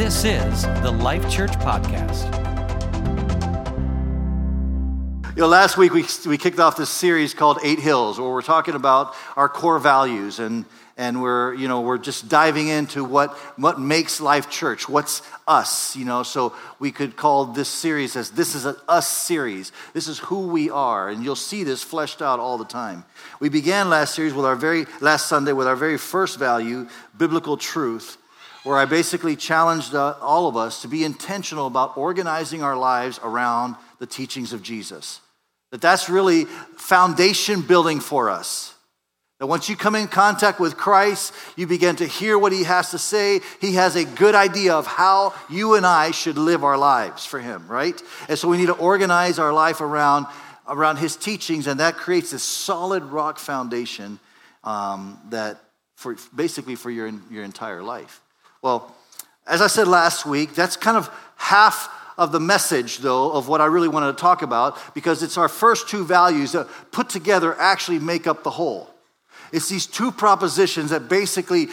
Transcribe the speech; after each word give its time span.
This 0.00 0.24
is 0.24 0.62
the 0.80 0.90
Life 0.90 1.30
Church 1.30 1.50
Podcast. 1.58 2.24
You 5.36 5.42
know, 5.42 5.46
last 5.46 5.76
week 5.76 5.92
we, 5.92 6.06
we 6.24 6.38
kicked 6.38 6.58
off 6.58 6.78
this 6.78 6.88
series 6.88 7.34
called 7.34 7.58
Eight 7.62 7.78
Hills, 7.78 8.18
where 8.18 8.30
we're 8.30 8.40
talking 8.40 8.74
about 8.74 9.14
our 9.36 9.46
core 9.46 9.78
values 9.78 10.38
and 10.38 10.64
and 10.96 11.20
we're 11.20 11.52
you 11.52 11.68
know 11.68 11.82
we're 11.82 11.98
just 11.98 12.30
diving 12.30 12.68
into 12.68 13.04
what 13.04 13.36
what 13.58 13.78
makes 13.78 14.22
life 14.22 14.48
church 14.48 14.88
what's 14.88 15.20
us 15.46 15.94
you 15.94 16.06
know. 16.06 16.22
So 16.22 16.54
we 16.78 16.92
could 16.92 17.14
call 17.14 17.44
this 17.44 17.68
series 17.68 18.16
as 18.16 18.30
this 18.30 18.54
is 18.54 18.64
an 18.64 18.76
us 18.88 19.06
series. 19.06 19.70
This 19.92 20.08
is 20.08 20.18
who 20.18 20.48
we 20.48 20.70
are. 20.70 21.10
And 21.10 21.22
you'll 21.22 21.36
see 21.36 21.62
this 21.62 21.82
fleshed 21.82 22.22
out 22.22 22.40
all 22.40 22.56
the 22.56 22.64
time. 22.64 23.04
We 23.38 23.50
began 23.50 23.90
last 23.90 24.14
series 24.14 24.32
with 24.32 24.46
our 24.46 24.56
very 24.56 24.86
last 25.02 25.26
sunday 25.26 25.52
with 25.52 25.66
our 25.66 25.76
very 25.76 25.98
first 25.98 26.38
value 26.38 26.88
biblical 27.18 27.58
truth 27.58 28.16
where 28.64 28.78
i 28.78 28.84
basically 28.84 29.36
challenged 29.36 29.94
uh, 29.94 30.14
all 30.20 30.48
of 30.48 30.56
us 30.56 30.82
to 30.82 30.88
be 30.88 31.04
intentional 31.04 31.66
about 31.66 31.96
organizing 31.96 32.62
our 32.62 32.76
lives 32.76 33.20
around 33.22 33.76
the 33.98 34.06
teachings 34.06 34.52
of 34.52 34.62
jesus 34.62 35.20
that 35.70 35.80
that's 35.80 36.08
really 36.08 36.44
foundation 36.76 37.62
building 37.62 38.00
for 38.00 38.30
us 38.30 38.74
that 39.40 39.46
once 39.46 39.70
you 39.70 39.76
come 39.76 39.94
in 39.94 40.06
contact 40.06 40.60
with 40.60 40.76
Christ, 40.76 41.32
you 41.56 41.66
begin 41.66 41.96
to 41.96 42.06
hear 42.06 42.38
what 42.38 42.52
he 42.52 42.64
has 42.64 42.90
to 42.90 42.98
say. 42.98 43.40
He 43.58 43.72
has 43.74 43.96
a 43.96 44.04
good 44.04 44.34
idea 44.34 44.74
of 44.74 44.86
how 44.86 45.32
you 45.48 45.76
and 45.76 45.86
I 45.86 46.10
should 46.10 46.36
live 46.36 46.62
our 46.62 46.76
lives 46.76 47.24
for 47.24 47.40
him, 47.40 47.66
right? 47.66 48.00
And 48.28 48.38
so 48.38 48.48
we 48.48 48.58
need 48.58 48.66
to 48.66 48.74
organize 48.74 49.38
our 49.38 49.50
life 49.50 49.80
around, 49.80 50.26
around 50.68 50.98
his 50.98 51.16
teachings, 51.16 51.66
and 51.66 51.80
that 51.80 51.96
creates 51.96 52.32
this 52.32 52.42
solid 52.42 53.02
rock 53.02 53.38
foundation 53.38 54.20
um, 54.62 55.18
that 55.30 55.58
for 55.96 56.16
basically 56.36 56.74
for 56.74 56.90
your, 56.90 57.10
your 57.30 57.42
entire 57.42 57.82
life. 57.82 58.20
Well, 58.62 58.94
as 59.46 59.62
I 59.62 59.66
said 59.66 59.88
last 59.88 60.26
week, 60.26 60.54
that's 60.54 60.76
kind 60.76 60.96
of 60.96 61.10
half 61.36 61.88
of 62.18 62.32
the 62.32 62.40
message, 62.40 62.98
though, 62.98 63.32
of 63.32 63.48
what 63.48 63.62
I 63.62 63.66
really 63.66 63.88
wanted 63.88 64.12
to 64.12 64.20
talk 64.20 64.42
about, 64.42 64.78
because 64.94 65.22
it's 65.22 65.38
our 65.38 65.48
first 65.48 65.88
two 65.88 66.04
values 66.04 66.52
that 66.52 66.68
put 66.92 67.08
together 67.08 67.58
actually 67.58 67.98
make 67.98 68.26
up 68.26 68.44
the 68.44 68.50
whole. 68.50 68.90
It's 69.52 69.68
these 69.68 69.86
two 69.86 70.12
propositions 70.12 70.90
that 70.90 71.08
basically 71.08 71.68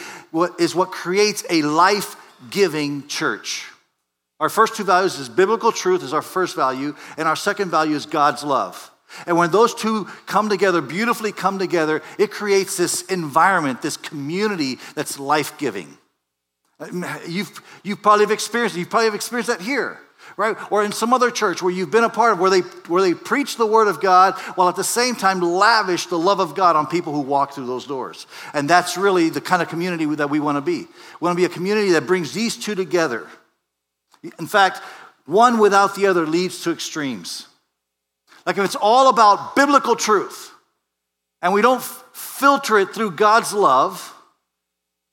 is 0.58 0.74
what 0.74 0.90
creates 0.90 1.44
a 1.50 1.62
life 1.62 2.16
giving 2.50 3.06
church. 3.08 3.66
Our 4.40 4.48
first 4.48 4.74
two 4.74 4.84
values 4.84 5.18
is 5.18 5.28
biblical 5.28 5.70
truth 5.70 6.02
is 6.02 6.14
our 6.14 6.22
first 6.22 6.56
value, 6.56 6.96
and 7.18 7.28
our 7.28 7.36
second 7.36 7.70
value 7.70 7.94
is 7.94 8.06
God's 8.06 8.42
love. 8.42 8.90
And 9.26 9.36
when 9.36 9.50
those 9.50 9.74
two 9.74 10.04
come 10.26 10.48
together, 10.48 10.80
beautifully 10.80 11.32
come 11.32 11.58
together, 11.58 12.02
it 12.18 12.30
creates 12.30 12.76
this 12.76 13.02
environment, 13.02 13.82
this 13.82 13.96
community 13.96 14.78
that's 14.94 15.18
life 15.18 15.58
giving. 15.58 15.97
Uh, 16.80 17.18
you've, 17.26 17.60
you've 17.82 18.02
probably 18.02 18.32
experienced, 18.32 18.76
you 18.76 18.86
probably 18.86 19.06
have 19.06 19.14
experienced 19.14 19.48
that 19.48 19.60
here 19.60 20.00
right? 20.36 20.56
Or 20.70 20.84
in 20.84 20.92
some 20.92 21.12
other 21.12 21.30
church 21.30 21.62
where 21.62 21.72
you've 21.72 21.90
been 21.90 22.04
a 22.04 22.08
part 22.08 22.32
of, 22.32 22.40
where 22.40 22.50
they, 22.50 22.60
where 22.60 23.02
they 23.02 23.14
preach 23.14 23.56
the 23.56 23.66
word 23.66 23.88
of 23.88 24.00
God 24.00 24.34
while 24.54 24.68
at 24.68 24.76
the 24.76 24.84
same 24.84 25.14
time 25.14 25.40
lavish 25.40 26.06
the 26.06 26.18
love 26.18 26.40
of 26.40 26.54
God 26.54 26.76
on 26.76 26.86
people 26.86 27.12
who 27.12 27.20
walk 27.20 27.52
through 27.52 27.66
those 27.66 27.86
doors. 27.86 28.26
And 28.52 28.68
that's 28.68 28.96
really 28.96 29.30
the 29.30 29.40
kind 29.40 29.62
of 29.62 29.68
community 29.68 30.06
that 30.06 30.30
we 30.30 30.40
want 30.40 30.56
to 30.56 30.60
be. 30.60 30.80
We 30.80 30.88
want 31.20 31.36
to 31.36 31.40
be 31.40 31.44
a 31.44 31.48
community 31.48 31.90
that 31.92 32.06
brings 32.06 32.32
these 32.32 32.56
two 32.56 32.74
together. 32.74 33.26
In 34.38 34.46
fact, 34.46 34.78
one 35.26 35.58
without 35.58 35.94
the 35.94 36.06
other 36.06 36.26
leads 36.26 36.62
to 36.62 36.70
extremes. 36.70 37.46
Like 38.46 38.58
if 38.58 38.64
it's 38.64 38.76
all 38.76 39.08
about 39.08 39.56
biblical 39.56 39.96
truth 39.96 40.52
and 41.42 41.52
we 41.52 41.62
don't 41.62 41.82
filter 41.82 42.78
it 42.78 42.94
through 42.94 43.12
God's 43.12 43.52
love, 43.52 44.14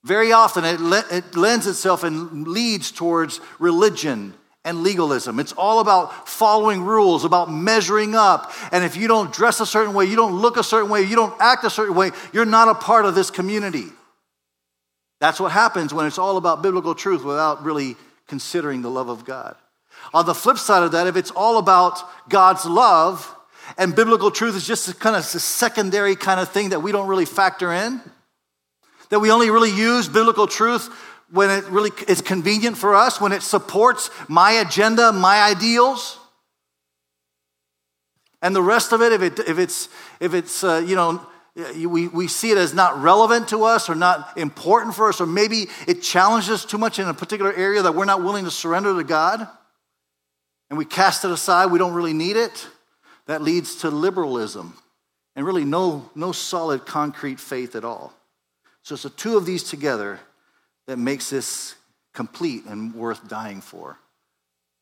very 0.05 0.31
often 0.31 0.63
it, 0.65 0.79
le- 0.79 1.03
it 1.11 1.35
lends 1.35 1.65
itself 1.65 2.03
and 2.03 2.47
leads 2.47 2.91
towards 2.91 3.41
religion 3.57 4.35
and 4.63 4.83
legalism. 4.83 5.39
It's 5.39 5.51
all 5.53 5.79
about 5.79 6.29
following 6.29 6.83
rules, 6.83 7.25
about 7.25 7.51
measuring 7.51 8.13
up. 8.13 8.51
And 8.71 8.83
if 8.83 8.95
you 8.95 9.07
don't 9.07 9.33
dress 9.33 9.61
a 9.61 9.65
certain 9.65 9.95
way, 9.95 10.05
you 10.05 10.15
don't 10.15 10.39
look 10.39 10.57
a 10.57 10.63
certain 10.63 10.91
way, 10.91 11.01
you 11.01 11.15
don't 11.15 11.35
act 11.39 11.63
a 11.63 11.71
certain 11.71 11.95
way, 11.95 12.11
you're 12.33 12.45
not 12.45 12.67
a 12.67 12.75
part 12.75 13.05
of 13.05 13.15
this 13.15 13.31
community. 13.31 13.87
That's 15.19 15.39
what 15.39 15.51
happens 15.51 15.91
when 15.91 16.05
it's 16.05 16.19
all 16.19 16.37
about 16.37 16.61
biblical 16.61 16.93
truth 16.93 17.23
without 17.23 17.63
really 17.63 17.95
considering 18.27 18.83
the 18.83 18.91
love 18.91 19.09
of 19.09 19.25
God. 19.25 19.55
On 20.13 20.23
the 20.27 20.35
flip 20.35 20.59
side 20.59 20.83
of 20.83 20.91
that, 20.91 21.07
if 21.07 21.15
it's 21.15 21.31
all 21.31 21.57
about 21.57 21.99
God's 22.29 22.65
love 22.65 23.35
and 23.75 23.95
biblical 23.95 24.29
truth 24.29 24.55
is 24.55 24.67
just 24.67 24.99
kind 24.99 25.15
of 25.15 25.23
a 25.23 25.39
secondary 25.39 26.15
kind 26.15 26.39
of 26.39 26.49
thing 26.49 26.69
that 26.69 26.81
we 26.81 26.91
don't 26.91 27.07
really 27.07 27.25
factor 27.25 27.73
in, 27.73 28.01
that 29.15 29.21
we 29.21 29.31
only 29.31 29.49
really 29.49 29.71
use 29.71 30.09
biblical 30.09 30.45
truth 30.45 30.93
when 31.31 31.49
it 31.49 31.63
really 31.69 31.91
is 32.05 32.19
convenient 32.19 32.77
for 32.77 32.93
us, 32.93 33.21
when 33.21 33.31
it 33.31 33.41
supports 33.41 34.09
my 34.27 34.51
agenda, 34.51 35.13
my 35.13 35.41
ideals. 35.41 36.19
And 38.41 38.53
the 38.53 38.61
rest 38.61 38.91
of 38.91 39.01
it, 39.01 39.13
if, 39.13 39.21
it, 39.21 39.39
if 39.47 39.57
it's, 39.57 39.87
if 40.19 40.33
it's 40.33 40.65
uh, 40.65 40.83
you 40.85 40.97
know, 40.97 41.25
we, 41.87 42.09
we 42.09 42.27
see 42.27 42.51
it 42.51 42.57
as 42.57 42.73
not 42.73 43.01
relevant 43.01 43.47
to 43.47 43.63
us 43.63 43.89
or 43.89 43.95
not 43.95 44.37
important 44.37 44.95
for 44.95 45.07
us, 45.07 45.21
or 45.21 45.25
maybe 45.25 45.67
it 45.87 46.01
challenges 46.01 46.65
too 46.65 46.77
much 46.77 46.99
in 46.99 47.07
a 47.07 47.13
particular 47.13 47.53
area 47.53 47.83
that 47.83 47.95
we're 47.95 48.03
not 48.03 48.21
willing 48.21 48.43
to 48.43 48.51
surrender 48.51 48.93
to 48.97 49.03
God, 49.05 49.47
and 50.69 50.77
we 50.77 50.83
cast 50.83 51.23
it 51.23 51.31
aside, 51.31 51.67
we 51.67 51.79
don't 51.79 51.93
really 51.93 52.11
need 52.11 52.35
it, 52.35 52.67
that 53.27 53.41
leads 53.41 53.77
to 53.77 53.89
liberalism 53.89 54.73
and 55.37 55.45
really 55.45 55.63
no, 55.63 56.09
no 56.15 56.33
solid 56.33 56.85
concrete 56.85 57.39
faith 57.39 57.77
at 57.77 57.85
all. 57.85 58.13
So 58.85 58.93
it's 58.93 59.01
the 59.01 59.09
two 59.09 59.35
of 59.35 59.47
these 59.47 59.63
together 59.63 60.19
that 60.85 60.99
makes 60.99 61.31
this 61.31 61.73
complete 62.13 62.65
and 62.65 62.93
worth 62.93 63.27
dying 63.27 63.59
for. 63.59 63.97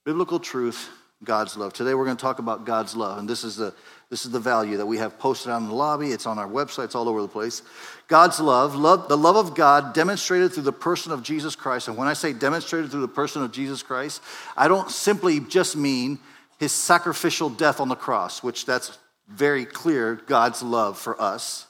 Biblical 0.03 0.39
truth, 0.41 0.89
God's 1.23 1.55
love. 1.55 1.71
Today 1.71 1.93
we're 1.93 2.03
going 2.03 2.17
to 2.17 2.21
talk 2.21 2.39
about 2.39 2.65
God's 2.65 2.97
love, 2.97 3.17
and 3.17 3.29
this 3.29 3.45
is 3.45 3.55
the 3.55 3.73
this 4.09 4.25
is 4.25 4.31
the 4.31 4.41
value 4.41 4.75
that 4.75 4.85
we 4.85 4.97
have 4.97 5.17
posted 5.19 5.53
on 5.53 5.69
the 5.69 5.73
lobby. 5.73 6.11
It's 6.11 6.25
on 6.25 6.37
our 6.37 6.49
website. 6.49 6.83
It's 6.83 6.95
all 6.95 7.07
over 7.07 7.21
the 7.21 7.29
place. 7.29 7.61
God's 8.09 8.41
love, 8.41 8.75
love, 8.75 9.07
the 9.07 9.17
love 9.17 9.37
of 9.37 9.55
God 9.55 9.93
demonstrated 9.93 10.51
through 10.51 10.63
the 10.63 10.73
person 10.73 11.13
of 11.13 11.23
Jesus 11.23 11.55
Christ. 11.55 11.87
And 11.87 11.95
when 11.95 12.09
I 12.09 12.13
say 12.13 12.33
demonstrated 12.33 12.91
through 12.91 13.01
the 13.01 13.07
person 13.07 13.41
of 13.41 13.53
Jesus 13.53 13.81
Christ, 13.81 14.21
I 14.57 14.67
don't 14.67 14.91
simply 14.91 15.39
just 15.39 15.77
mean 15.77 16.19
his 16.59 16.73
sacrificial 16.73 17.49
death 17.49 17.79
on 17.79 17.87
the 17.87 17.95
cross, 17.95 18.43
which 18.43 18.65
that's 18.65 18.97
very 19.29 19.63
clear 19.63 20.15
God's 20.27 20.61
love 20.61 20.99
for 20.99 21.19
us, 21.19 21.67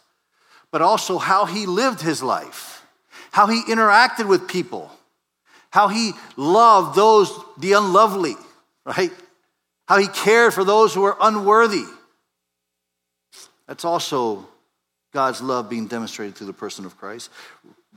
but 0.73 0.81
also 0.81 1.17
how 1.17 1.45
he 1.45 1.66
lived 1.66 2.01
his 2.01 2.22
life 2.22 2.73
how 3.34 3.47
he 3.47 3.63
interacted 3.63 4.28
with 4.28 4.47
people, 4.47 4.91
how 5.72 5.88
he 5.88 6.11
loved 6.38 6.95
those, 6.95 7.34
the 7.57 7.73
unlovely, 7.73 8.35
right? 8.85 9.09
How 9.88 9.97
he 9.97 10.07
cared 10.07 10.53
for 10.53 10.63
those 10.63 10.94
who 10.94 11.01
were 11.01 11.17
unworthy. 11.19 11.83
That's 13.67 13.85
also 13.85 14.47
God's 15.13 15.41
love 15.41 15.67
being 15.67 15.88
demonstrated 15.88 16.35
through 16.35 16.45
the 16.45 16.53
person 16.53 16.85
of 16.85 16.95
Christ. 16.95 17.31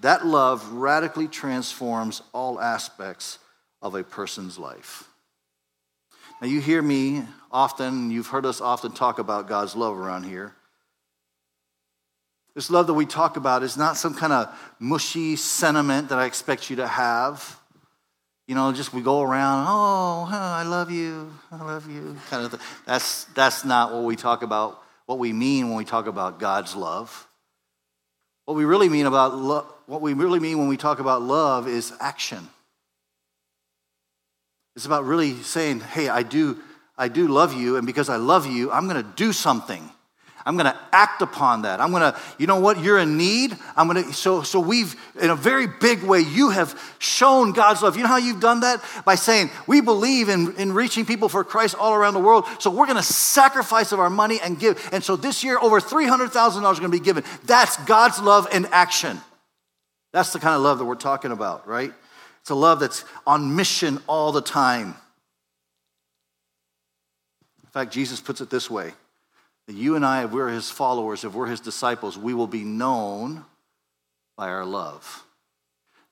That 0.00 0.24
love 0.24 0.66
radically 0.72 1.28
transforms 1.28 2.22
all 2.32 2.58
aspects 2.58 3.38
of 3.82 3.94
a 3.94 4.02
person's 4.02 4.58
life. 4.58 5.04
Now, 6.40 6.48
you 6.48 6.62
hear 6.62 6.80
me 6.80 7.24
often, 7.52 8.10
you've 8.10 8.28
heard 8.28 8.46
us 8.46 8.62
often 8.62 8.92
talk 8.92 9.18
about 9.18 9.48
God's 9.48 9.76
love 9.76 9.98
around 9.98 10.22
here. 10.22 10.55
This 12.56 12.70
love 12.70 12.86
that 12.86 12.94
we 12.94 13.04
talk 13.04 13.36
about 13.36 13.62
is 13.62 13.76
not 13.76 13.98
some 13.98 14.14
kind 14.14 14.32
of 14.32 14.48
mushy 14.80 15.36
sentiment 15.36 16.08
that 16.08 16.18
I 16.18 16.24
expect 16.24 16.70
you 16.70 16.76
to 16.76 16.86
have. 16.86 17.60
You 18.48 18.54
know, 18.54 18.72
just 18.72 18.94
we 18.94 19.02
go 19.02 19.20
around, 19.20 19.66
oh, 19.68 20.26
I 20.30 20.62
love 20.62 20.90
you, 20.90 21.30
I 21.52 21.62
love 21.62 21.90
you, 21.90 22.16
kind 22.30 22.46
of 22.46 22.52
thing. 22.52 22.60
That's, 22.86 23.24
that's 23.34 23.66
not 23.66 23.92
what 23.92 24.04
we 24.04 24.16
talk 24.16 24.42
about, 24.42 24.82
what 25.04 25.18
we 25.18 25.34
mean 25.34 25.68
when 25.68 25.76
we 25.76 25.84
talk 25.84 26.06
about 26.06 26.40
God's 26.40 26.74
love. 26.74 27.28
What 28.46 28.56
we 28.56 28.64
really 28.64 28.88
mean 28.88 29.04
about 29.04 29.34
lo- 29.34 29.66
what 29.84 30.00
we 30.00 30.14
really 30.14 30.40
mean 30.40 30.56
when 30.58 30.68
we 30.68 30.78
talk 30.78 30.98
about 30.98 31.20
love 31.20 31.68
is 31.68 31.92
action. 32.00 32.48
It's 34.76 34.86
about 34.86 35.04
really 35.04 35.34
saying, 35.42 35.80
hey, 35.80 36.08
I 36.08 36.22
do, 36.22 36.56
I 36.96 37.08
do 37.08 37.28
love 37.28 37.52
you, 37.52 37.76
and 37.76 37.86
because 37.86 38.08
I 38.08 38.16
love 38.16 38.46
you, 38.46 38.72
I'm 38.72 38.88
going 38.88 39.02
to 39.02 39.12
do 39.14 39.34
something. 39.34 39.90
I'm 40.46 40.56
going 40.56 40.72
to 40.72 40.78
act 40.92 41.22
upon 41.22 41.62
that. 41.62 41.80
I'm 41.80 41.90
going 41.90 42.02
to, 42.02 42.16
you 42.38 42.46
know 42.46 42.60
what, 42.60 42.78
you're 42.78 43.00
in 43.00 43.16
need. 43.16 43.56
I'm 43.76 43.88
going 43.88 44.04
to, 44.04 44.12
so, 44.12 44.42
so 44.42 44.60
we've, 44.60 44.94
in 45.20 45.30
a 45.30 45.34
very 45.34 45.66
big 45.66 46.04
way, 46.04 46.20
you 46.20 46.50
have 46.50 46.80
shown 47.00 47.50
God's 47.50 47.82
love. 47.82 47.96
You 47.96 48.04
know 48.04 48.08
how 48.08 48.16
you've 48.16 48.40
done 48.40 48.60
that? 48.60 48.80
By 49.04 49.16
saying, 49.16 49.50
we 49.66 49.80
believe 49.80 50.28
in, 50.28 50.54
in 50.54 50.72
reaching 50.72 51.04
people 51.04 51.28
for 51.28 51.42
Christ 51.42 51.74
all 51.74 51.94
around 51.94 52.14
the 52.14 52.20
world. 52.20 52.46
So 52.60 52.70
we're 52.70 52.86
going 52.86 52.96
to 52.96 53.02
sacrifice 53.02 53.90
of 53.90 53.98
our 53.98 54.08
money 54.08 54.38
and 54.40 54.56
give. 54.56 54.88
And 54.92 55.02
so 55.02 55.16
this 55.16 55.42
year, 55.42 55.58
over 55.58 55.80
$300,000 55.80 56.30
are 56.32 56.62
going 56.62 56.82
to 56.82 56.88
be 56.90 57.00
given. 57.00 57.24
That's 57.44 57.76
God's 57.84 58.20
love 58.20 58.46
in 58.54 58.66
action. 58.66 59.20
That's 60.12 60.32
the 60.32 60.38
kind 60.38 60.54
of 60.54 60.62
love 60.62 60.78
that 60.78 60.84
we're 60.84 60.94
talking 60.94 61.32
about, 61.32 61.66
right? 61.66 61.92
It's 62.42 62.50
a 62.50 62.54
love 62.54 62.78
that's 62.78 63.04
on 63.26 63.56
mission 63.56 63.98
all 64.06 64.30
the 64.30 64.40
time. 64.40 64.94
In 67.64 67.70
fact, 67.72 67.92
Jesus 67.92 68.20
puts 68.20 68.40
it 68.40 68.48
this 68.48 68.70
way 68.70 68.92
you 69.68 69.96
and 69.96 70.06
I, 70.06 70.24
if 70.24 70.30
we're 70.30 70.48
his 70.48 70.70
followers, 70.70 71.24
if 71.24 71.34
we're 71.34 71.46
his 71.46 71.60
disciples, 71.60 72.16
we 72.16 72.34
will 72.34 72.46
be 72.46 72.62
known 72.62 73.44
by 74.36 74.48
our 74.48 74.64
love. 74.64 75.24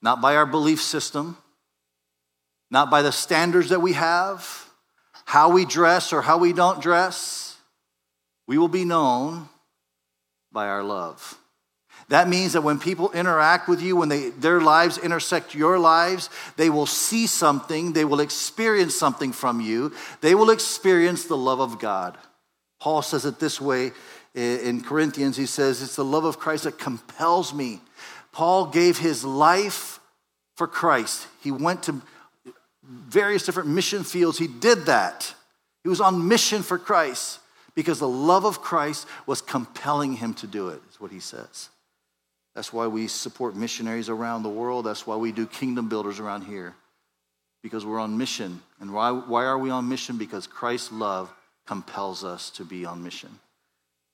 Not 0.02 0.20
by 0.20 0.36
our 0.36 0.46
belief 0.46 0.82
system, 0.82 1.36
not 2.70 2.90
by 2.90 3.02
the 3.02 3.12
standards 3.12 3.68
that 3.68 3.80
we 3.80 3.92
have, 3.92 4.68
how 5.24 5.50
we 5.50 5.64
dress 5.64 6.12
or 6.12 6.20
how 6.20 6.38
we 6.38 6.52
don't 6.52 6.82
dress. 6.82 7.56
We 8.46 8.58
will 8.58 8.68
be 8.68 8.84
known 8.84 9.48
by 10.52 10.66
our 10.66 10.82
love. 10.82 11.38
That 12.08 12.28
means 12.28 12.52
that 12.52 12.62
when 12.62 12.78
people 12.78 13.12
interact 13.12 13.68
with 13.68 13.80
you, 13.80 13.96
when 13.96 14.08
they, 14.10 14.28
their 14.30 14.60
lives 14.60 14.98
intersect 14.98 15.54
your 15.54 15.78
lives, 15.78 16.28
they 16.56 16.68
will 16.68 16.86
see 16.86 17.26
something, 17.26 17.92
they 17.92 18.04
will 18.04 18.20
experience 18.20 18.94
something 18.94 19.32
from 19.32 19.60
you, 19.60 19.92
they 20.20 20.34
will 20.34 20.50
experience 20.50 21.24
the 21.24 21.36
love 21.36 21.60
of 21.60 21.78
God. 21.78 22.18
Paul 22.84 23.00
says 23.00 23.24
it 23.24 23.40
this 23.40 23.62
way 23.62 23.92
in 24.34 24.82
Corinthians. 24.82 25.38
He 25.38 25.46
says, 25.46 25.80
It's 25.80 25.96
the 25.96 26.04
love 26.04 26.26
of 26.26 26.38
Christ 26.38 26.64
that 26.64 26.78
compels 26.78 27.54
me. 27.54 27.80
Paul 28.30 28.66
gave 28.66 28.98
his 28.98 29.24
life 29.24 30.00
for 30.54 30.66
Christ. 30.66 31.26
He 31.40 31.50
went 31.50 31.84
to 31.84 32.02
various 32.82 33.46
different 33.46 33.70
mission 33.70 34.04
fields. 34.04 34.36
He 34.36 34.48
did 34.48 34.84
that. 34.84 35.34
He 35.82 35.88
was 35.88 36.02
on 36.02 36.28
mission 36.28 36.62
for 36.62 36.76
Christ 36.76 37.40
because 37.74 38.00
the 38.00 38.06
love 38.08 38.44
of 38.44 38.60
Christ 38.60 39.06
was 39.24 39.40
compelling 39.40 40.16
him 40.16 40.34
to 40.34 40.46
do 40.46 40.68
it, 40.68 40.82
is 40.90 41.00
what 41.00 41.10
he 41.10 41.20
says. 41.20 41.70
That's 42.54 42.70
why 42.70 42.86
we 42.88 43.08
support 43.08 43.56
missionaries 43.56 44.10
around 44.10 44.42
the 44.42 44.50
world. 44.50 44.84
That's 44.84 45.06
why 45.06 45.16
we 45.16 45.32
do 45.32 45.46
kingdom 45.46 45.88
builders 45.88 46.20
around 46.20 46.42
here, 46.42 46.74
because 47.62 47.86
we're 47.86 47.98
on 47.98 48.18
mission. 48.18 48.60
And 48.78 48.92
why, 48.92 49.10
why 49.10 49.44
are 49.44 49.58
we 49.58 49.70
on 49.70 49.88
mission? 49.88 50.18
Because 50.18 50.46
Christ's 50.46 50.92
love 50.92 51.32
compels 51.66 52.24
us 52.24 52.50
to 52.50 52.64
be 52.64 52.84
on 52.84 53.02
mission. 53.02 53.38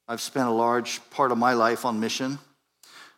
I've 0.09 0.21
spent 0.21 0.49
a 0.49 0.53
large 0.53 1.01
part 1.11 1.33
of 1.33 1.39
my 1.39 1.53
life 1.53 1.85
on 1.85 2.01
mission, 2.01 2.39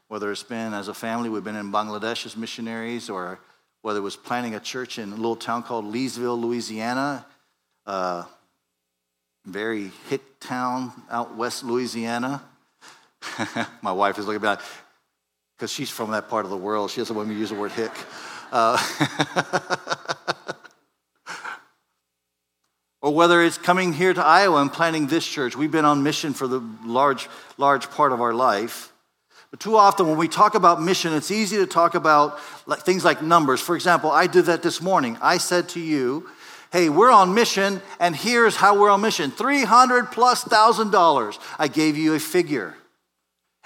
whether 0.09 0.31
it's 0.31 0.43
been 0.43 0.75
as 0.75 0.89
a 0.89 0.95
family, 0.95 1.29
we've 1.29 1.45
been 1.45 1.57
in 1.57 1.73
Bangladesh 1.73 2.27
as 2.27 2.37
missionaries, 2.37 3.09
or 3.09 3.39
whether 3.81 3.99
it 3.99 4.03
was 4.03 4.17
planting 4.17 4.55
a 4.55 4.61
church 4.61 4.99
in 4.99 5.13
a 5.13 5.17
little 5.17 5.37
town 5.37 5.63
called 5.63 5.85
Leesville, 5.87 6.41
Louisiana, 6.41 7.25
a 7.87 8.27
very 9.47 9.91
hick 10.09 10.23
town 10.39 10.93
out 11.11 11.35
west 11.37 11.65
Louisiana. 11.65 12.43
my 13.83 13.93
wife 13.93 14.19
is 14.19 14.27
looking 14.27 14.47
at 14.47 14.61
because 15.57 15.73
she's 15.73 15.91
from 15.91 16.11
that 16.11 16.29
part 16.29 16.45
of 16.45 16.51
the 16.51 16.57
world. 16.57 16.91
She 16.91 17.01
doesn't 17.01 17.15
want 17.15 17.29
me 17.29 17.35
to 17.35 17.41
use 17.41 17.51
the 17.51 17.55
word 17.55 17.73
hick. 17.73 17.93
Uh, 18.51 18.77
or 23.03 23.13
whether 23.13 23.43
it's 23.43 23.59
coming 23.59 23.93
here 23.93 24.15
to 24.15 24.25
Iowa 24.25 24.63
and 24.63 24.73
planting 24.73 25.09
this 25.09 25.27
church. 25.27 25.57
We've 25.57 25.71
been 25.71 25.85
on 25.85 26.05
mission 26.05 26.33
for 26.33 26.47
the 26.47 26.63
large, 26.85 27.29
large 27.59 27.91
part 27.91 28.13
of 28.13 28.21
our 28.21 28.33
life. 28.33 28.93
But 29.51 29.61
too 29.61 29.77
often 29.77 30.07
when 30.07 30.17
we 30.17 30.29
talk 30.29 30.55
about 30.55 30.81
mission, 30.81 31.13
it's 31.13 31.31
easy 31.31 31.57
to 31.59 31.67
talk 31.67 31.95
about 31.95 32.41
things 32.85 33.05
like 33.05 33.21
numbers. 33.21 33.61
For 33.61 33.75
example, 33.75 34.11
I 34.11 34.29
did 34.29 34.47
that 34.47 34.63
this 34.63 34.81
morning. 34.81 35.19
I 35.21 35.37
said 35.39 35.69
to 35.71 35.81
you, 35.81 36.31
hey, 36.73 36.89
we're 36.89 37.11
on 37.11 37.35
mission, 37.35 37.83
and 38.01 38.17
here's 38.17 38.57
how 38.57 38.81
we're 38.81 38.89
on 38.89 39.03
mission 39.03 39.31
300 39.31 40.11
plus 40.11 40.43
thousand 40.45 40.91
dollars. 40.91 41.39
I 41.59 41.69
gave 41.69 41.99
you 41.99 42.15
a 42.15 42.21
figure. 42.21 42.75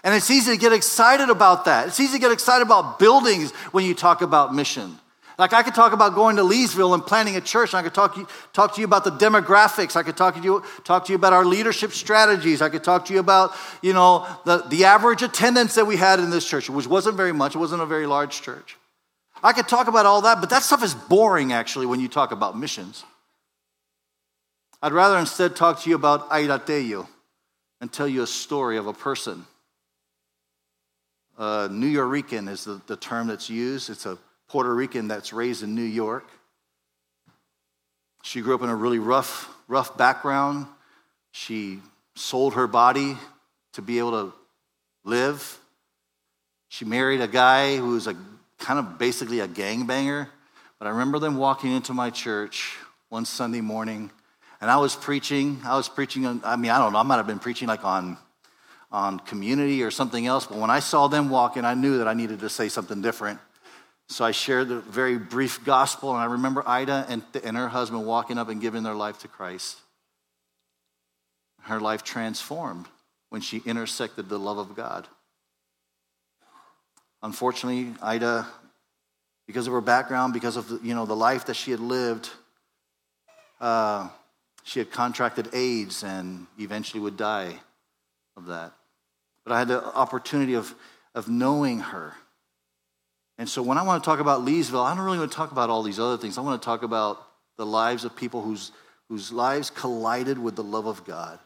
And 0.03 0.15
it's 0.15 0.31
easy 0.31 0.53
to 0.53 0.59
get 0.59 0.73
excited 0.73 1.31
about 1.31 1.67
that. 1.67 1.89
It's 1.89 2.01
easy 2.01 2.15
to 2.15 2.19
get 2.19 2.33
excited 2.33 2.65
about 2.65 2.99
buildings 2.99 3.51
when 3.73 3.85
you 3.85 3.95
talk 3.95 4.23
about 4.23 4.55
mission. 4.55 4.99
Like 5.39 5.53
I 5.53 5.63
could 5.63 5.75
talk 5.75 5.93
about 5.93 6.15
going 6.15 6.37
to 6.37 6.43
Leesville 6.43 6.95
and 6.95 7.05
planting 7.05 7.37
a 7.37 7.41
church. 7.41 7.75
I 7.75 7.83
could 7.83 7.93
talk 7.93 8.15
to, 8.15 8.21
you, 8.21 8.29
talk 8.53 8.75
to 8.75 8.81
you 8.81 8.87
about 8.87 9.05
the 9.05 9.11
demographics. 9.11 9.95
I 9.95 10.03
could 10.03 10.17
talk 10.17 10.35
to 10.35 10.41
you 10.41 10.63
talk 10.85 11.05
to 11.07 11.13
you 11.13 11.17
about 11.17 11.33
our 11.33 11.45
leadership 11.45 11.93
strategies. 11.93 12.63
I 12.63 12.71
could 12.71 12.83
talk 12.83 13.05
to 13.07 13.15
you 13.15 13.21
about 13.21 13.53
you 13.83 13.93
know 13.93 14.27
the, 14.45 14.59
the 14.69 14.85
average 14.85 15.23
attendance 15.23 15.75
that 15.75 15.87
we 15.87 15.97
had 15.97 16.21
in 16.21 16.31
this 16.31 16.49
church, 16.49 16.71
which 16.71 16.87
wasn't 16.87 17.17
very 17.17 17.33
much. 17.33 17.55
It 17.55 17.59
wasn't 17.59 17.83
a 17.83 17.87
very 17.87 18.07
large 18.07 18.41
church. 18.41 18.77
I 19.43 19.53
could 19.53 19.69
talk 19.69 19.89
about 19.89 20.07
all 20.07 20.23
that, 20.23 20.41
but 20.41 20.49
that 20.51 20.63
stuff 20.63 20.83
is 20.83 20.95
boring 20.95 21.53
actually 21.53 21.85
when 21.87 22.01
you 22.01 22.09
talk 22.09 22.33
about 22.33 22.59
missions. 22.59 23.05
I'd 24.83 24.93
rather 24.93 25.19
instead 25.19 25.55
talk 25.55 25.83
to 25.83 25.91
you 25.91 25.97
about 25.97 26.31
Airateyo 26.31 27.07
and 27.81 27.93
tell 27.93 28.09
you 28.09 28.23
a 28.23 28.27
story 28.27 28.79
of 28.79 28.87
a 28.87 28.93
person 28.95 29.47
uh, 31.39 31.69
Nuyorican 31.69 32.49
is 32.49 32.65
the, 32.65 32.81
the 32.87 32.97
term 32.97 33.27
that's 33.27 33.51
used. 33.51 33.91
It's 33.91 34.07
a 34.07 34.19
Puerto 34.49 34.75
Rican 34.75 35.09
that's 35.09 35.33
raised 35.33 35.63
in 35.63 35.75
New 35.75 35.83
York. 35.83 36.29
She 38.23 38.41
grew 38.41 38.55
up 38.55 38.63
in 38.63 38.69
a 38.69 38.77
really 38.77 38.99
rough, 38.99 39.49
rough 39.69 39.97
background. 39.97 40.67
She 41.33 41.81
sold 42.15 42.55
her 42.55 42.67
body 42.67 43.17
to 43.75 43.83
be 43.83 43.99
able 43.99 44.11
to 44.13 44.33
live. 45.05 45.61
She 46.69 46.85
married 46.85 47.21
a 47.21 47.29
guy 47.29 47.77
who 47.77 47.91
was 47.91 48.07
a 48.07 48.17
kind 48.59 48.79
of 48.79 48.99
basically 48.99 49.41
a 49.41 49.49
gangbanger. 49.49 50.29
But 50.79 50.87
I 50.87 50.91
remember 50.91 51.19
them 51.19 51.37
walking 51.37 51.73
into 51.73 51.95
my 51.95 52.11
church 52.11 52.77
one 53.09 53.25
Sunday 53.25 53.61
morning, 53.61 54.11
and 54.61 54.71
I 54.71 54.77
was 54.77 54.97
preaching. 54.97 55.61
I 55.65 55.77
was 55.77 55.89
preaching 55.89 56.27
I 56.45 56.57
mean, 56.57 56.71
I 56.71 56.79
don't 56.79 56.93
know, 56.93 56.99
I 56.99 57.03
might 57.03 57.17
have 57.17 57.27
been 57.27 57.39
preaching 57.39 57.69
like 57.69 57.85
on 57.85 58.19
on 58.93 59.19
community 59.21 59.83
or 59.83 59.91
something 59.91 60.27
else, 60.27 60.47
but 60.47 60.59
when 60.59 60.71
I 60.71 60.79
saw 60.79 61.09
them 61.09 61.29
walking, 61.29 61.65
I 61.65 61.75
knew 61.75 61.99
that 61.99 62.09
I 62.09 62.15
needed 62.15 62.41
to 62.41 62.49
say 62.49 62.69
something 62.69 63.03
different. 63.03 63.41
So 64.09 64.25
I 64.25 64.31
shared 64.31 64.69
the 64.69 64.81
very 64.81 65.19
brief 65.19 65.65
gospel, 65.65 66.11
and 66.13 66.21
I 66.21 66.27
remember 66.27 66.63
Ida 66.67 67.07
and, 67.09 67.23
and 67.43 67.57
her 67.57 67.69
husband 67.69 68.07
walking 68.07 68.39
up 68.39 68.49
and 68.49 68.61
giving 68.61 68.83
their 68.83 68.95
life 68.95 69.19
to 69.21 69.29
Christ. 69.29 69.79
Her 71.63 71.81
life 71.81 72.05
transformed 72.05 72.87
when 73.31 73.41
she 73.41 73.61
intersected 73.67 74.29
the 74.29 74.39
love 74.39 74.59
of 74.59 74.77
God. 74.77 75.09
Unfortunately, 77.23 77.93
Ida, 78.01 78.47
because 79.47 79.67
of 79.67 79.73
her 79.73 79.81
background, 79.81 80.33
because 80.33 80.57
of 80.57 80.69
the, 80.69 80.81
you 80.83 80.95
know 80.95 81.07
the 81.07 81.17
life 81.17 81.47
that 81.47 81.55
she 81.55 81.73
had 81.73 81.81
lived, 81.81 82.31
uh, 83.61 84.09
she 84.63 84.79
had 84.79 84.91
contracted 84.91 85.49
AIDS 85.53 86.05
and 86.05 86.47
eventually 86.59 87.01
would 87.01 87.17
die 87.17 87.55
of 88.37 88.47
that. 88.47 88.73
But 89.45 89.53
I 89.53 89.59
had 89.61 89.69
the 89.69 89.85
opportunity 89.85 90.55
of, 90.55 90.75
of 91.15 91.29
knowing 91.29 91.81
her. 91.81 92.15
And 93.39 93.49
so 93.49 93.63
when 93.63 93.77
I 93.77 93.83
want 93.83 94.03
to 94.03 94.07
talk 94.09 94.21
about 94.21 94.45
Leesville, 94.47 94.85
I 94.85 94.95
don't 94.95 95.05
really 95.05 95.19
want 95.19 95.31
to 95.31 95.37
talk 95.37 95.53
about 95.53 95.69
all 95.69 95.83
these 95.83 96.01
other 96.01 96.17
things. 96.17 96.39
I 96.39 96.41
want 96.41 96.61
to 96.61 96.65
talk 96.65 96.83
about 96.83 97.23
the 97.59 97.67
lives 97.67 98.05
of 98.05 98.17
people 98.17 98.41
whose, 98.43 98.73
whose 99.09 99.31
lives 99.33 99.71
collided 99.71 100.39
with 100.39 100.57
the 100.57 100.65
love 100.65 100.87
of 100.87 101.05
God. 101.05 101.39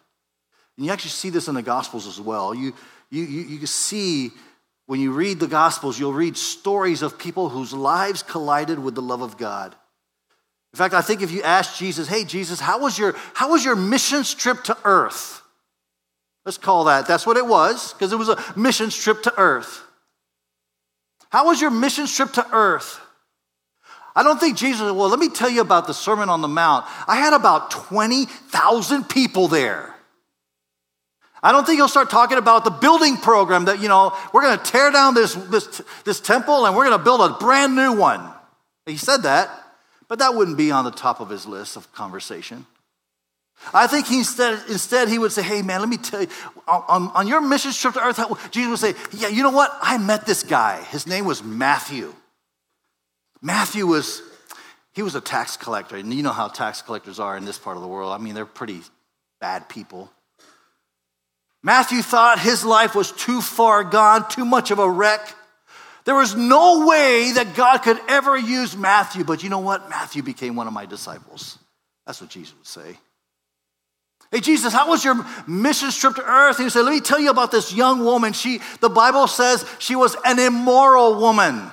And 0.77 0.87
you 0.87 0.93
actually 0.93 1.11
see 1.11 1.31
this 1.31 1.49
in 1.49 1.55
the 1.55 1.63
Gospels 1.63 2.07
as 2.07 2.21
well. 2.21 2.55
You, 2.55 2.75
you, 3.11 3.25
you, 3.25 3.43
you 3.59 3.67
see, 3.67 4.31
when 4.87 5.01
you 5.01 5.13
read 5.13 5.41
the 5.41 5.49
Gospels, 5.49 5.99
you'll 5.99 6.13
read 6.13 6.37
stories 6.37 7.03
of 7.03 7.19
people 7.19 7.49
whose 7.49 7.73
lives 7.73 8.23
collided 8.23 8.79
with 8.79 8.95
the 8.95 9.03
love 9.03 9.21
of 9.21 9.37
God. 9.37 9.75
In 10.73 10.79
fact, 10.79 10.95
I 10.95 11.03
think 11.03 11.23
if 11.23 11.33
you 11.33 11.43
ask 11.43 11.76
Jesus, 11.76 12.07
hey, 12.07 12.25
Jesus, 12.25 12.61
how 12.61 12.79
was 12.81 12.97
your, 12.97 13.17
how 13.35 13.50
was 13.50 13.64
your 13.64 13.75
missions 13.75 14.33
trip 14.33 14.62
to 14.64 14.79
earth? 14.85 15.43
Let's 16.45 16.59
call 16.59 16.85
that. 16.85 17.07
That's 17.09 17.26
what 17.26 17.37
it 17.37 17.47
was, 17.47 17.93
because 17.93 18.12
it 18.12 18.17
was 18.17 18.29
a 18.29 18.43
mission 18.57 18.91
trip 18.91 19.25
to 19.25 19.35
earth. 19.37 19.85
How 21.31 21.47
was 21.47 21.61
your 21.61 21.71
mission 21.71 22.07
trip 22.07 22.33
to 22.33 22.47
earth? 22.53 23.01
I 24.15 24.23
don't 24.23 24.39
think 24.39 24.57
Jesus, 24.57 24.81
well, 24.81 25.09
let 25.09 25.19
me 25.19 25.29
tell 25.29 25.49
you 25.49 25.61
about 25.61 25.87
the 25.87 25.95
Sermon 25.95 26.29
on 26.29 26.43
the 26.43 26.49
Mount. 26.49 26.85
I 27.07 27.17
had 27.17 27.33
about 27.33 27.71
20,000 27.71 29.09
people 29.09 29.49
there. 29.49 29.95
I 31.43 31.53
don't 31.53 31.65
think 31.65 31.79
he'll 31.79 31.89
start 31.89 32.11
talking 32.11 32.37
about 32.37 32.65
the 32.65 32.71
building 32.71 33.17
program 33.17 33.67
that, 33.67 33.81
you 33.81 33.89
know, 33.89 34.15
we're 34.33 34.43
going 34.43 34.59
to 34.59 34.65
tear 34.65 34.91
down 34.91 35.15
this, 35.15 35.35
this, 35.35 35.81
this 36.05 36.21
temple 36.21 36.67
and 36.67 36.77
we're 36.77 36.85
going 36.85 36.99
to 36.99 37.03
build 37.03 37.21
a 37.23 37.35
brand 37.35 37.75
new 37.77 37.95
one. 37.95 38.29
He 38.85 38.97
said 38.97 39.19
that, 39.19 39.49
but 40.09 40.19
that 40.19 40.35
wouldn't 40.35 40.59
be 40.59 40.71
on 40.71 40.85
the 40.85 40.91
top 40.91 41.21
of 41.21 41.31
his 41.31 41.47
list 41.47 41.77
of 41.77 41.91
conversation. 41.93 42.67
I 43.75 43.87
think 43.87 44.07
he 44.07 44.19
instead, 44.19 44.59
instead 44.69 45.09
he 45.09 45.19
would 45.19 45.33
say, 45.33 45.43
hey 45.43 45.62
man, 45.62 45.81
let 45.81 45.88
me 45.88 45.97
tell 45.97 46.23
you, 46.23 46.29
on, 46.67 47.09
on 47.09 47.29
your 47.29 47.40
mission 47.40 47.73
trip 47.73 47.95
to 47.95 48.02
earth, 48.02 48.50
Jesus 48.50 48.83
would 48.83 48.95
say, 48.95 49.00
yeah, 49.12 49.29
you 49.29 49.43
know 49.43 49.50
what? 49.50 49.76
I 49.83 49.99
met 49.99 50.26
this 50.26 50.43
guy. 50.43 50.83
His 50.85 51.07
name 51.07 51.25
was 51.25 51.45
Matthew. 51.45 52.14
Matthew 53.43 53.87
was, 53.87 54.23
he 54.93 55.02
was 55.02 55.14
a 55.14 55.21
tax 55.21 55.57
collector. 55.57 55.97
And 55.97 56.12
you 56.12 56.23
know 56.23 56.33
how 56.33 56.49
tax 56.49 56.83
collectors 56.83 57.21
are 57.21 57.37
in 57.37 57.45
this 57.45 57.59
part 57.59 57.76
of 57.76 57.83
the 57.83 57.88
world. 57.88 58.12
I 58.12 58.19
mean, 58.19 58.35
they're 58.35 58.47
pretty 58.47 58.81
bad 59.40 59.69
people. 59.69 60.11
Matthew 61.62 62.00
thought 62.02 62.38
his 62.38 62.64
life 62.64 62.95
was 62.95 63.12
too 63.12 63.40
far 63.40 63.85
gone, 63.85 64.29
too 64.29 64.47
much 64.47 64.71
of 64.71 64.79
a 64.79 64.90
wreck. 64.90 65.35
There 66.07 66.14
was 66.14 66.35
no 66.35 66.87
way 66.87 67.33
that 67.33 67.55
God 67.55 67.79
could 67.79 68.00
ever 68.09 68.37
use 68.37 68.75
Matthew, 68.75 69.23
but 69.25 69.43
you 69.43 69.50
know 69.50 69.59
what? 69.59 69.90
Matthew 69.90 70.23
became 70.23 70.57
one 70.57 70.67
of 70.67 70.73
my 70.73 70.87
disciples. 70.87 71.59
That's 72.07 72.21
what 72.21 72.31
Jesus 72.31 72.55
would 72.57 72.67
say. 72.67 72.99
Hey, 74.31 74.41
Jesus, 74.41 74.73
how 74.73 74.89
was 74.89 75.05
your 75.05 75.25
mission 75.47 75.91
trip 75.91 76.15
to 76.15 76.25
earth? 76.25 76.59
And 76.59 76.67
he 76.67 76.71
said, 76.71 76.83
Let 76.83 76.93
me 76.93 77.01
tell 77.01 77.19
you 77.19 77.31
about 77.31 77.51
this 77.51 77.73
young 77.73 78.05
woman. 78.05 78.33
She, 78.33 78.61
the 78.81 78.89
Bible 78.89 79.27
says 79.27 79.65
she 79.79 79.97
was 79.97 80.17
an 80.25 80.39
immoral 80.39 81.19
woman. 81.19 81.71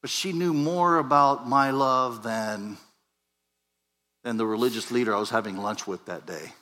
But 0.00 0.10
she 0.10 0.32
knew 0.32 0.52
more 0.52 0.96
about 0.98 1.48
my 1.48 1.70
love 1.70 2.22
than, 2.22 2.78
than 4.24 4.38
the 4.38 4.46
religious 4.46 4.90
leader 4.90 5.14
I 5.14 5.20
was 5.20 5.30
having 5.30 5.56
lunch 5.56 5.86
with 5.86 6.06
that 6.06 6.26
day. 6.26 6.52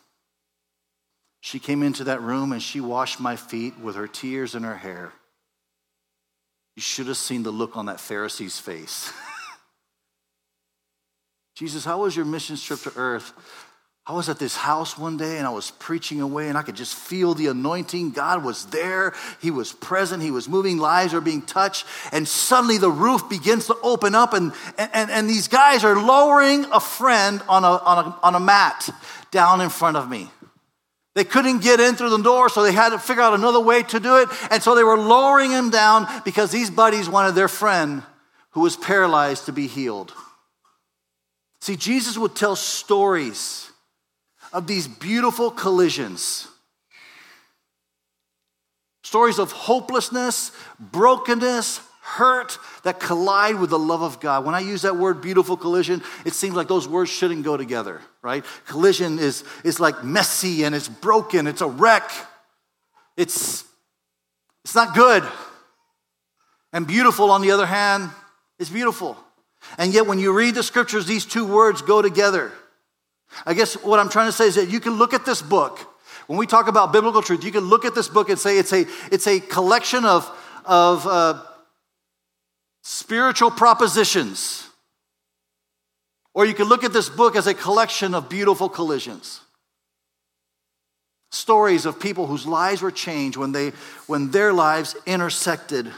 She 1.41 1.59
came 1.59 1.83
into 1.83 2.05
that 2.05 2.21
room 2.21 2.53
and 2.53 2.63
she 2.63 2.81
washed 2.81 3.21
my 3.21 3.37
feet 3.37 3.79
with 3.79 3.97
her 3.97 4.09
tears 4.09 4.55
in 4.55 4.65
her 4.65 4.77
hair. 4.77 5.13
You 6.77 6.83
should 6.83 7.07
have 7.07 7.17
seen 7.17 7.43
the 7.43 7.51
look 7.51 7.77
on 7.77 7.87
that 7.87 8.01
Pharisee's 8.01 8.59
face. 8.59 9.13
Jesus, 11.57 11.85
how 11.85 12.03
was 12.03 12.15
your 12.15 12.25
mission 12.25 12.57
trip 12.57 12.81
to 12.81 12.93
earth? 12.97 13.33
I 14.09 14.13
was 14.13 14.31
at 14.31 14.39
this 14.39 14.57
house 14.57 14.97
one 14.97 15.19
day 15.19 15.37
and 15.37 15.47
I 15.47 15.51
was 15.51 15.71
preaching 15.73 16.23
away 16.23 16.49
and 16.49 16.57
I 16.57 16.63
could 16.63 16.77
just 16.77 16.95
feel 16.95 17.35
the 17.35 17.49
anointing. 17.49 18.13
God 18.13 18.43
was 18.43 18.65
there. 18.67 19.13
He 19.43 19.51
was 19.51 19.71
present. 19.71 20.23
He 20.23 20.31
was 20.31 20.49
moving. 20.49 20.79
Lives 20.79 21.13
are 21.13 21.21
being 21.21 21.43
touched. 21.43 21.85
And 22.11 22.27
suddenly 22.27 22.79
the 22.79 22.91
roof 22.91 23.29
begins 23.29 23.67
to 23.67 23.77
open 23.83 24.15
up 24.15 24.33
and, 24.33 24.55
and, 24.79 25.11
and 25.11 25.29
these 25.29 25.47
guys 25.49 25.85
are 25.85 25.95
lowering 25.95 26.65
a 26.73 26.81
friend 26.81 27.43
on 27.51 27.65
a, 27.65 27.69
on, 27.69 28.07
a, 28.07 28.19
on 28.23 28.35
a 28.35 28.41
mat 28.41 28.89
down 29.31 29.61
in 29.61 29.69
front 29.69 29.99
of 29.99 30.09
me. 30.09 30.31
They 31.15 31.25
couldn't 31.25 31.61
get 31.61 31.79
in 31.79 31.95
through 31.95 32.11
the 32.11 32.23
door, 32.23 32.49
so 32.49 32.63
they 32.63 32.73
had 32.73 32.91
to 32.91 32.99
figure 32.99 33.23
out 33.23 33.35
another 33.35 33.61
way 33.61 33.83
to 33.83 34.01
do 34.01 34.23
it. 34.23 34.29
And 34.51 34.63
so 34.63 34.75
they 34.75 34.85
were 34.85 34.97
lowering 34.97 35.51
him 35.51 35.69
down 35.69 36.07
because 36.25 36.51
these 36.51 36.71
buddies 36.71 37.11
wanted 37.11 37.35
their 37.35 37.49
friend 37.49 38.03
who 38.51 38.61
was 38.61 38.75
paralyzed 38.75 39.47
to 39.47 39.53
be 39.53 39.67
healed. 39.67 40.15
See, 41.61 41.77
Jesus 41.77 42.17
would 42.17 42.35
tell 42.35 42.57
stories 42.57 43.68
of 44.59 44.67
these 44.67 44.89
beautiful 44.89 45.53
collisions. 45.53 46.49
Stories 49.05 49.39
of 49.39 49.53
hopelessness, 49.53 50.51
brokenness, 50.81 51.81
hurt 52.03 52.59
that 52.83 52.99
collide 52.99 53.61
with 53.61 53.71
the 53.71 53.79
love 53.79 54.03
of 54.03 54.19
God. 54.19 54.45
When 54.45 54.57
I 54.57 54.61
use 54.61 54.83
that 54.83 54.97
word 54.97 55.21
beautiful 55.21 55.57
collision, 55.57 56.03
it 56.25 56.33
seems 56.33 56.57
like 56.57 56.67
those 56.67 56.89
words 56.89 57.09
shouldn't 57.09 57.45
go 57.45 57.57
together, 57.57 58.01
right? 58.21 58.45
Collision 58.67 59.21
is, 59.21 59.45
is 59.63 59.79
like 59.79 60.03
messy 60.03 60.65
and 60.65 60.75
it's 60.75 60.89
broken, 60.89 61.47
it's 61.47 61.61
a 61.61 61.69
wreck. 61.69 62.11
It's, 63.17 63.65
it's 64.65 64.75
not 64.75 64.93
good. 64.93 65.23
And 66.73 66.85
beautiful, 66.85 67.31
on 67.31 67.43
the 67.43 67.53
other 67.53 67.67
hand, 67.67 68.11
is 68.59 68.71
beautiful. 68.71 69.17
And 69.77 69.95
yet, 69.95 70.09
when 70.09 70.19
you 70.19 70.33
read 70.33 70.57
the 70.57 70.65
scriptures, 70.65 71.07
these 71.07 71.25
two 71.25 71.47
words 71.47 71.81
go 71.81 72.03
together. 72.03 72.51
I 73.47 73.55
guess 73.55 73.75
what 73.83 74.01
I'm 74.01 74.09
trying 74.09 74.29
to 74.29 74.33
say 74.33 74.47
is 74.47 74.55
that 74.57 74.69
you 74.71 74.81
can 74.81 74.95
look 74.95 75.15
at 75.15 75.25
this 75.25 75.43
book. 75.43 75.79
When 76.27 76.39
we 76.39 76.47
talk 76.47 76.69
about 76.69 76.93
biblical 76.93 77.23
truth, 77.23 77.45
you 77.45 77.53
can 77.53 77.65
look 77.65 77.85
at 77.85 77.95
this 77.95 78.09
book 78.09 78.29
and 78.29 78.39
say 78.39 78.59
it's 78.59 78.73
a, 78.73 78.87
it's 79.11 79.27
a 79.27 79.41
collection 79.41 80.05
of, 80.05 80.31
of 80.65 81.07
uh, 81.07 81.43
spiritual 82.83 83.51
propositions. 83.51 84.69
Or 86.35 86.45
you 86.45 86.55
can 86.55 86.69
look 86.69 86.85
at 86.85 86.93
this 86.93 87.09
book 87.09 87.35
as 87.35 87.47
a 87.47 87.55
collection 87.55 88.15
of 88.15 88.29
beautiful 88.29 88.69
collisions. 88.69 89.41
Stories 91.31 91.85
of 91.85 92.01
people 92.01 92.27
whose 92.27 92.47
lives 92.47 92.81
were 92.81 92.91
changed 92.91 93.37
when, 93.37 93.53
they, 93.53 93.73
when 94.07 94.31
their 94.31 94.53
lives 94.53 94.97
intersected 95.07 95.91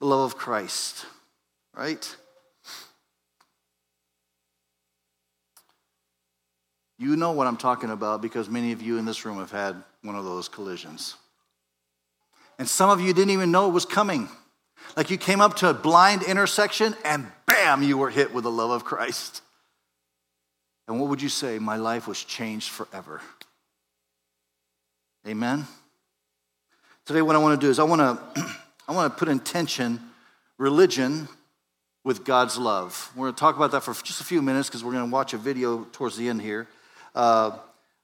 the 0.00 0.06
love 0.06 0.32
of 0.32 0.36
Christ, 0.36 1.06
right? 1.74 2.16
You 6.98 7.14
know 7.16 7.30
what 7.30 7.46
I'm 7.46 7.56
talking 7.56 7.90
about 7.90 8.20
because 8.20 8.48
many 8.48 8.72
of 8.72 8.82
you 8.82 8.98
in 8.98 9.04
this 9.04 9.24
room 9.24 9.38
have 9.38 9.52
had 9.52 9.76
one 10.02 10.16
of 10.16 10.24
those 10.24 10.48
collisions. 10.48 11.14
And 12.58 12.68
some 12.68 12.90
of 12.90 13.00
you 13.00 13.12
didn't 13.12 13.30
even 13.30 13.52
know 13.52 13.68
it 13.68 13.72
was 13.72 13.84
coming. 13.84 14.28
Like 14.96 15.10
you 15.10 15.16
came 15.16 15.40
up 15.40 15.56
to 15.56 15.70
a 15.70 15.74
blind 15.74 16.24
intersection 16.24 16.96
and 17.04 17.26
bam, 17.46 17.84
you 17.84 17.96
were 17.96 18.10
hit 18.10 18.34
with 18.34 18.42
the 18.44 18.50
love 18.50 18.70
of 18.70 18.84
Christ. 18.84 19.42
And 20.88 20.98
what 20.98 21.08
would 21.10 21.22
you 21.22 21.28
say? 21.28 21.60
My 21.60 21.76
life 21.76 22.08
was 22.08 22.22
changed 22.22 22.70
forever. 22.70 23.20
Amen. 25.26 25.66
Today, 27.04 27.22
what 27.22 27.36
I 27.36 27.38
want 27.38 27.60
to 27.60 27.64
do 27.64 27.70
is 27.70 27.78
I 27.78 27.84
want 27.84 28.00
to, 28.00 28.52
I 28.88 28.92
want 28.92 29.12
to 29.12 29.18
put 29.18 29.28
in 29.28 29.38
tension 29.38 30.00
religion 30.56 31.28
with 32.02 32.24
God's 32.24 32.58
love. 32.58 33.12
We're 33.14 33.26
going 33.26 33.34
to 33.34 33.40
talk 33.40 33.56
about 33.56 33.70
that 33.70 33.82
for 33.82 33.94
just 34.02 34.20
a 34.20 34.24
few 34.24 34.42
minutes 34.42 34.68
because 34.68 34.82
we're 34.82 34.92
going 34.92 35.08
to 35.08 35.12
watch 35.12 35.32
a 35.32 35.38
video 35.38 35.84
towards 35.92 36.16
the 36.16 36.28
end 36.28 36.42
here 36.42 36.66
uh, 37.18 37.58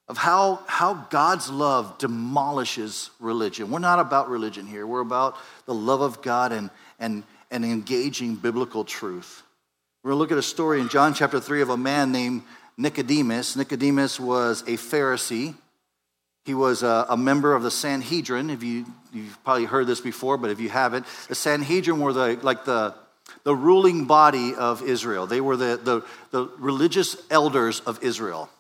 of 0.09 0.18
how, 0.18 0.61
how 0.66 0.94
God's 1.09 1.49
love 1.49 1.97
demolishes 1.99 3.11
religion. 3.21 3.71
We're 3.71 3.78
not 3.78 4.00
about 4.00 4.28
religion 4.28 4.66
here, 4.66 4.87
we're 4.87 5.00
about 5.00 5.37
the 5.64 5.73
love 5.73 6.02
of 6.02 6.21
God 6.21 6.52
and, 6.52 6.68
and, 6.99 7.23
and 7.50 7.64
engaging 7.64 8.35
biblical 8.35 8.85
truth. 8.85 9.42
We're 10.02 10.11
going 10.11 10.18
to 10.18 10.21
look 10.21 10.33
at 10.33 10.38
a 10.38 10.42
story 10.42 10.80
in 10.80 10.90
John 10.90 11.14
chapter 11.14 11.40
3 11.40 11.62
of 11.62 11.71
a 11.71 11.76
man 11.78 12.12
named 12.12 12.42
Nicodemus. 12.76 13.56
Nicodemus 13.56 14.21
was 14.21 14.61
a 14.62 14.76
Pharisee. 14.76 15.54
He 16.44 16.52
was 16.52 16.83
a, 16.83 17.06
a, 17.09 17.16
member 17.16 17.54
of 17.54 17.62
the 17.62 17.71
Sanhedrin. 17.71 18.50
If 18.50 18.62
you, 18.62 18.85
you've 19.14 19.42
probably 19.44 19.64
heard 19.64 19.87
this 19.87 20.02
before, 20.02 20.37
but 20.37 20.50
if 20.50 20.61
you 20.61 20.68
haven't, 20.68 21.06
the 21.28 21.35
Sanhedrin 21.35 22.00
were 22.00 22.12
the, 22.12 22.38
like 22.42 22.66
the, 22.66 22.94
the 23.44 23.56
ruling 23.56 24.04
body 24.04 24.54
of 24.54 24.83
Israel. 24.83 25.26
They 25.26 25.40
were 25.40 25.56
the, 25.56 25.80
the, 25.83 26.04
the 26.33 26.50
religious 26.59 27.16
elders 27.30 27.80
of 27.80 28.02
Israel. 28.02 28.50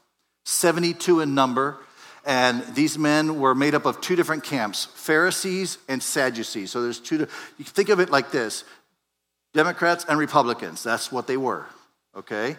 72 0.44 1.20
in 1.20 1.34
number. 1.34 1.78
And 2.26 2.64
these 2.74 2.98
men 2.98 3.38
were 3.38 3.54
made 3.54 3.74
up 3.74 3.84
of 3.84 4.00
two 4.00 4.16
different 4.16 4.44
camps 4.44 4.86
Pharisees 4.94 5.78
and 5.88 6.02
Sadducees. 6.02 6.70
So 6.70 6.82
there's 6.82 7.00
two, 7.00 7.26
you 7.58 7.64
think 7.64 7.90
of 7.90 8.00
it 8.00 8.10
like 8.10 8.30
this 8.30 8.64
Democrats 9.52 10.04
and 10.08 10.18
Republicans. 10.18 10.82
That's 10.82 11.12
what 11.12 11.26
they 11.26 11.36
were, 11.36 11.66
okay? 12.16 12.56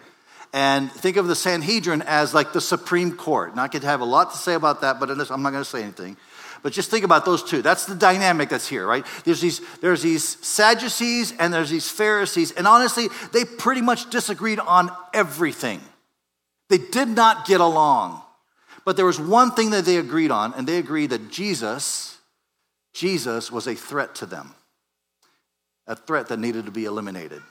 And 0.52 0.90
think 0.90 1.16
of 1.16 1.26
the 1.26 1.34
Sanhedrin 1.34 2.02
as 2.02 2.32
like 2.32 2.52
the 2.52 2.60
Supreme 2.60 3.16
Court. 3.16 3.50
And 3.50 3.60
I 3.60 3.68
could 3.68 3.82
have 3.82 4.00
a 4.00 4.04
lot 4.04 4.30
to 4.30 4.36
say 4.36 4.54
about 4.54 4.82
that, 4.82 5.00
but 5.00 5.10
I'm 5.10 5.42
not 5.42 5.50
going 5.50 5.64
to 5.64 5.68
say 5.68 5.82
anything. 5.82 6.16
But 6.62 6.72
just 6.72 6.90
think 6.90 7.04
about 7.04 7.24
those 7.24 7.42
two. 7.42 7.60
That's 7.60 7.86
the 7.86 7.94
dynamic 7.94 8.48
that's 8.48 8.66
here, 8.66 8.86
right? 8.86 9.04
There's 9.24 9.40
these, 9.40 9.60
there's 9.80 10.02
these 10.02 10.24
Sadducees 10.44 11.34
and 11.38 11.52
there's 11.52 11.70
these 11.70 11.88
Pharisees. 11.88 12.52
And 12.52 12.66
honestly, 12.66 13.08
they 13.32 13.44
pretty 13.44 13.82
much 13.82 14.10
disagreed 14.10 14.58
on 14.58 14.90
everything. 15.12 15.80
They 16.68 16.78
did 16.78 17.08
not 17.08 17.46
get 17.46 17.60
along. 17.60 18.22
But 18.84 18.96
there 18.96 19.04
was 19.04 19.18
one 19.18 19.50
thing 19.50 19.70
that 19.70 19.84
they 19.84 19.96
agreed 19.96 20.30
on, 20.30 20.54
and 20.54 20.66
they 20.66 20.78
agreed 20.78 21.10
that 21.10 21.30
Jesus, 21.30 22.18
Jesus 22.94 23.50
was 23.50 23.66
a 23.66 23.74
threat 23.74 24.14
to 24.16 24.26
them, 24.26 24.54
a 25.86 25.96
threat 25.96 26.28
that 26.28 26.38
needed 26.38 26.66
to 26.66 26.70
be 26.70 26.84
eliminated. 26.84 27.42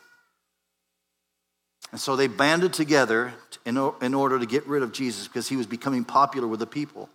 And 1.91 1.99
so 1.99 2.15
they 2.15 2.27
banded 2.27 2.73
together 2.73 3.33
in, 3.65 3.77
in 4.01 4.13
order 4.13 4.39
to 4.39 4.45
get 4.45 4.65
rid 4.65 4.81
of 4.81 4.91
Jesus 4.91 5.27
because 5.27 5.47
he 5.47 5.55
was 5.55 5.67
becoming 5.67 6.03
popular 6.05 6.47
with 6.47 6.59
the 6.59 6.67
people. 6.67 7.09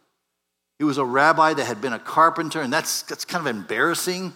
He 0.79 0.85
was 0.85 0.99
a 0.99 1.05
rabbi 1.05 1.55
that 1.55 1.65
had 1.65 1.81
been 1.81 1.93
a 1.93 1.99
carpenter, 1.99 2.61
and 2.61 2.73
that's, 2.73 3.03
that's 3.03 3.25
kind 3.25 3.47
of 3.47 3.55
embarrassing, 3.55 4.35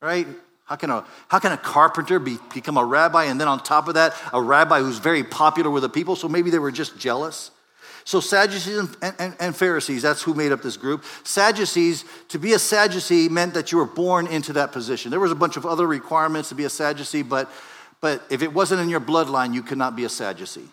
right? 0.00 0.26
How 0.72 0.76
can 0.76 0.88
a, 0.88 1.04
how 1.28 1.38
can 1.38 1.52
a 1.52 1.58
carpenter 1.58 2.18
be, 2.18 2.38
become 2.54 2.78
a 2.78 2.84
rabbi 2.84 3.24
and 3.24 3.38
then 3.38 3.46
on 3.46 3.62
top 3.62 3.88
of 3.88 3.94
that, 3.94 4.14
a 4.32 4.40
rabbi 4.40 4.80
who's 4.80 4.96
very 4.96 5.22
popular 5.22 5.68
with 5.68 5.82
the 5.82 5.88
people? 5.90 6.16
So 6.16 6.30
maybe 6.30 6.48
they 6.48 6.58
were 6.58 6.72
just 6.72 6.98
jealous. 6.98 7.50
So 8.04 8.20
Sadducees 8.20 8.78
and, 8.78 9.14
and, 9.18 9.36
and, 9.38 9.54
Pharisees, 9.54 10.00
that's 10.00 10.22
who 10.22 10.32
made 10.32 10.50
up 10.50 10.62
this 10.62 10.78
group. 10.78 11.04
Sadducees, 11.24 12.06
to 12.28 12.38
be 12.38 12.54
a 12.54 12.58
Sadducee 12.58 13.28
meant 13.28 13.52
that 13.52 13.70
you 13.70 13.76
were 13.76 13.84
born 13.84 14.26
into 14.26 14.54
that 14.54 14.72
position. 14.72 15.10
There 15.10 15.20
was 15.20 15.30
a 15.30 15.34
bunch 15.34 15.58
of 15.58 15.66
other 15.66 15.86
requirements 15.86 16.48
to 16.48 16.54
be 16.54 16.64
a 16.64 16.70
Sadducee, 16.70 17.22
but, 17.22 17.50
but 18.00 18.22
if 18.30 18.40
it 18.40 18.54
wasn't 18.54 18.80
in 18.80 18.88
your 18.88 18.98
bloodline, 18.98 19.52
you 19.52 19.62
could 19.62 19.76
not 19.76 19.94
be 19.94 20.04
a 20.04 20.08
Sadducee. 20.08 20.70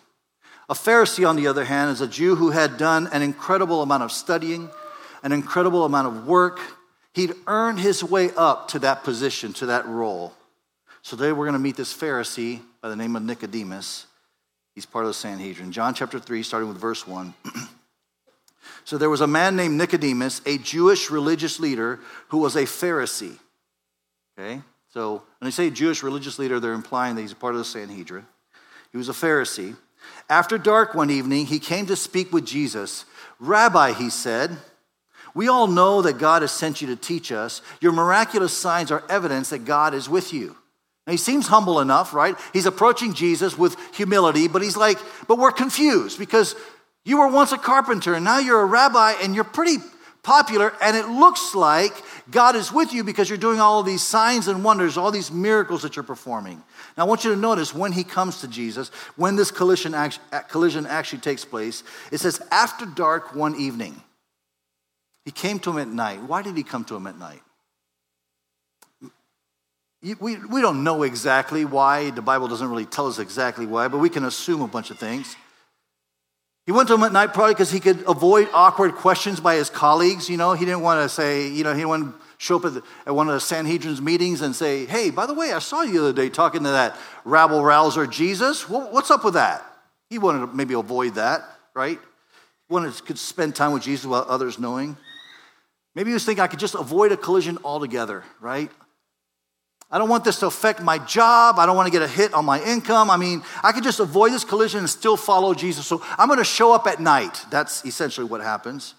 A 0.70 0.74
Pharisee, 0.74 1.28
on 1.28 1.36
the 1.36 1.46
other 1.46 1.66
hand, 1.66 1.90
is 1.90 2.00
a 2.00 2.08
Jew 2.08 2.36
who 2.36 2.52
had 2.52 2.78
done 2.78 3.06
an 3.12 3.20
incredible 3.20 3.82
amount 3.82 4.04
of 4.04 4.12
studying, 4.12 4.70
an 5.22 5.32
incredible 5.32 5.84
amount 5.84 6.06
of 6.06 6.26
work, 6.26 6.58
He'd 7.14 7.34
earned 7.46 7.80
his 7.80 8.04
way 8.04 8.30
up 8.36 8.68
to 8.68 8.78
that 8.80 9.02
position, 9.02 9.52
to 9.54 9.66
that 9.66 9.86
role. 9.86 10.32
So 11.02 11.16
today 11.16 11.32
we're 11.32 11.46
going 11.46 11.54
to 11.54 11.58
meet 11.58 11.76
this 11.76 11.96
Pharisee 11.96 12.60
by 12.80 12.88
the 12.88 12.96
name 12.96 13.16
of 13.16 13.22
Nicodemus. 13.22 14.06
He's 14.74 14.86
part 14.86 15.04
of 15.04 15.10
the 15.10 15.14
Sanhedrin. 15.14 15.72
John 15.72 15.94
chapter 15.94 16.18
3, 16.18 16.42
starting 16.42 16.68
with 16.68 16.78
verse 16.78 17.06
1. 17.06 17.34
so 18.84 18.96
there 18.96 19.10
was 19.10 19.20
a 19.20 19.26
man 19.26 19.56
named 19.56 19.76
Nicodemus, 19.76 20.40
a 20.46 20.58
Jewish 20.58 21.10
religious 21.10 21.58
leader 21.58 21.98
who 22.28 22.38
was 22.38 22.54
a 22.54 22.62
Pharisee. 22.62 23.38
Okay? 24.38 24.62
So 24.92 25.22
when 25.38 25.46
they 25.46 25.50
say 25.50 25.70
Jewish 25.70 26.02
religious 26.02 26.38
leader, 26.38 26.60
they're 26.60 26.72
implying 26.72 27.16
that 27.16 27.22
he's 27.22 27.32
a 27.32 27.36
part 27.36 27.54
of 27.54 27.58
the 27.58 27.64
Sanhedrin. 27.64 28.26
He 28.92 28.98
was 28.98 29.08
a 29.08 29.12
Pharisee. 29.12 29.76
After 30.28 30.58
dark 30.58 30.94
one 30.94 31.10
evening, 31.10 31.46
he 31.46 31.58
came 31.58 31.86
to 31.86 31.96
speak 31.96 32.32
with 32.32 32.46
Jesus. 32.46 33.04
Rabbi, 33.38 33.92
he 33.92 34.10
said, 34.10 34.56
we 35.34 35.48
all 35.48 35.66
know 35.66 36.02
that 36.02 36.18
God 36.18 36.42
has 36.42 36.52
sent 36.52 36.80
you 36.80 36.88
to 36.88 36.96
teach 36.96 37.32
us. 37.32 37.62
Your 37.80 37.92
miraculous 37.92 38.56
signs 38.56 38.90
are 38.90 39.04
evidence 39.08 39.50
that 39.50 39.64
God 39.64 39.94
is 39.94 40.08
with 40.08 40.32
you. 40.32 40.56
Now, 41.06 41.12
he 41.12 41.16
seems 41.16 41.46
humble 41.46 41.80
enough, 41.80 42.12
right? 42.14 42.36
He's 42.52 42.66
approaching 42.66 43.14
Jesus 43.14 43.56
with 43.56 43.76
humility, 43.94 44.48
but 44.48 44.62
he's 44.62 44.76
like, 44.76 44.98
but 45.26 45.38
we're 45.38 45.50
confused 45.50 46.18
because 46.18 46.54
you 47.04 47.18
were 47.18 47.28
once 47.28 47.52
a 47.52 47.58
carpenter 47.58 48.14
and 48.14 48.24
now 48.24 48.38
you're 48.38 48.60
a 48.60 48.66
rabbi 48.66 49.14
and 49.22 49.34
you're 49.34 49.44
pretty 49.44 49.76
popular, 50.22 50.74
and 50.82 50.94
it 50.98 51.08
looks 51.08 51.54
like 51.54 51.92
God 52.30 52.54
is 52.54 52.70
with 52.70 52.92
you 52.92 53.02
because 53.02 53.30
you're 53.30 53.38
doing 53.38 53.58
all 53.58 53.82
these 53.82 54.02
signs 54.02 54.48
and 54.48 54.62
wonders, 54.62 54.98
all 54.98 55.10
these 55.10 55.30
miracles 55.30 55.80
that 55.80 55.96
you're 55.96 56.02
performing. 56.02 56.62
Now, 56.98 57.04
I 57.04 57.08
want 57.08 57.24
you 57.24 57.30
to 57.30 57.40
notice 57.40 57.74
when 57.74 57.92
he 57.92 58.04
comes 58.04 58.42
to 58.42 58.48
Jesus, 58.48 58.90
when 59.16 59.36
this 59.36 59.50
collision 59.50 59.94
actually 59.94 61.20
takes 61.20 61.44
place, 61.46 61.82
it 62.12 62.18
says, 62.18 62.42
after 62.50 62.84
dark 62.84 63.34
one 63.34 63.56
evening. 63.56 64.02
He 65.24 65.30
came 65.30 65.58
to 65.60 65.70
him 65.70 65.78
at 65.78 65.88
night. 65.88 66.22
Why 66.22 66.42
did 66.42 66.56
he 66.56 66.62
come 66.62 66.84
to 66.84 66.96
him 66.96 67.06
at 67.06 67.18
night? 67.18 67.42
we, 70.02 70.36
we 70.36 70.62
don't 70.62 70.82
know 70.82 71.02
exactly 71.02 71.64
why. 71.64 72.10
The 72.10 72.22
Bible 72.22 72.48
doesn't 72.48 72.68
really 72.68 72.86
tell 72.86 73.06
us 73.06 73.18
exactly 73.18 73.66
why, 73.66 73.88
but 73.88 73.98
we 73.98 74.08
can 74.08 74.24
assume 74.24 74.62
a 74.62 74.66
bunch 74.66 74.90
of 74.90 74.98
things. 74.98 75.36
He 76.66 76.72
went 76.72 76.88
to 76.88 76.94
him 76.94 77.02
at 77.02 77.12
night 77.12 77.34
probably 77.34 77.54
because 77.54 77.70
he 77.70 77.80
could 77.80 78.02
avoid 78.06 78.48
awkward 78.52 78.94
questions 78.94 79.40
by 79.40 79.56
his 79.56 79.68
colleagues. 79.68 80.30
You 80.30 80.36
know, 80.36 80.52
he 80.52 80.64
didn't 80.64 80.82
want 80.82 81.02
to 81.02 81.08
say, 81.08 81.48
you 81.48 81.64
know, 81.64 81.74
he 81.74 81.82
didn't 81.82 82.14
show 82.38 82.56
up 82.56 82.64
at, 82.64 82.74
the, 82.74 82.82
at 83.06 83.14
one 83.14 83.28
of 83.28 83.34
the 83.34 83.40
Sanhedrin's 83.40 84.00
meetings 84.00 84.40
and 84.40 84.54
say, 84.54 84.86
hey, 84.86 85.10
by 85.10 85.26
the 85.26 85.34
way, 85.34 85.52
I 85.52 85.58
saw 85.58 85.82
you 85.82 85.92
the 85.92 86.00
other 86.00 86.12
day 86.12 86.30
talking 86.30 86.62
to 86.62 86.70
that 86.70 86.96
rabble 87.24 87.62
rouser 87.62 88.06
Jesus. 88.06 88.68
What's 88.68 89.10
up 89.10 89.24
with 89.24 89.34
that? 89.34 89.64
He 90.08 90.18
wanted 90.18 90.46
to 90.46 90.46
maybe 90.54 90.74
avoid 90.74 91.16
that, 91.16 91.42
right? 91.74 91.98
He 92.68 92.72
wanted 92.72 92.94
to 92.94 93.02
could 93.02 93.18
spend 93.18 93.54
time 93.54 93.72
with 93.72 93.82
Jesus 93.82 94.06
without 94.06 94.28
others 94.28 94.58
knowing. 94.58 94.96
Maybe 95.94 96.10
he 96.10 96.14
was 96.14 96.24
thinking 96.24 96.42
I 96.42 96.46
could 96.46 96.60
just 96.60 96.74
avoid 96.74 97.12
a 97.12 97.16
collision 97.16 97.58
altogether, 97.64 98.24
right? 98.40 98.70
I 99.90 99.98
don't 99.98 100.08
want 100.08 100.22
this 100.22 100.38
to 100.40 100.46
affect 100.46 100.80
my 100.80 100.98
job. 100.98 101.58
I 101.58 101.66
don't 101.66 101.74
want 101.74 101.86
to 101.86 101.90
get 101.90 102.02
a 102.02 102.08
hit 102.08 102.32
on 102.32 102.44
my 102.44 102.62
income. 102.62 103.10
I 103.10 103.16
mean, 103.16 103.42
I 103.62 103.72
could 103.72 103.82
just 103.82 103.98
avoid 103.98 104.32
this 104.32 104.44
collision 104.44 104.80
and 104.80 104.88
still 104.88 105.16
follow 105.16 105.52
Jesus. 105.52 105.86
So 105.86 106.00
I'm 106.16 106.28
going 106.28 106.38
to 106.38 106.44
show 106.44 106.72
up 106.72 106.86
at 106.86 107.00
night. 107.00 107.44
That's 107.50 107.84
essentially 107.84 108.26
what 108.26 108.40
happens. 108.40 108.94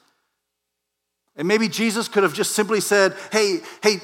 And 1.38 1.48
maybe 1.48 1.70
Jesus 1.70 2.10
could 2.10 2.24
have 2.24 2.34
just 2.34 2.52
simply 2.52 2.82
said, 2.82 3.16
Hey, 3.32 3.62
hey, 3.82 4.02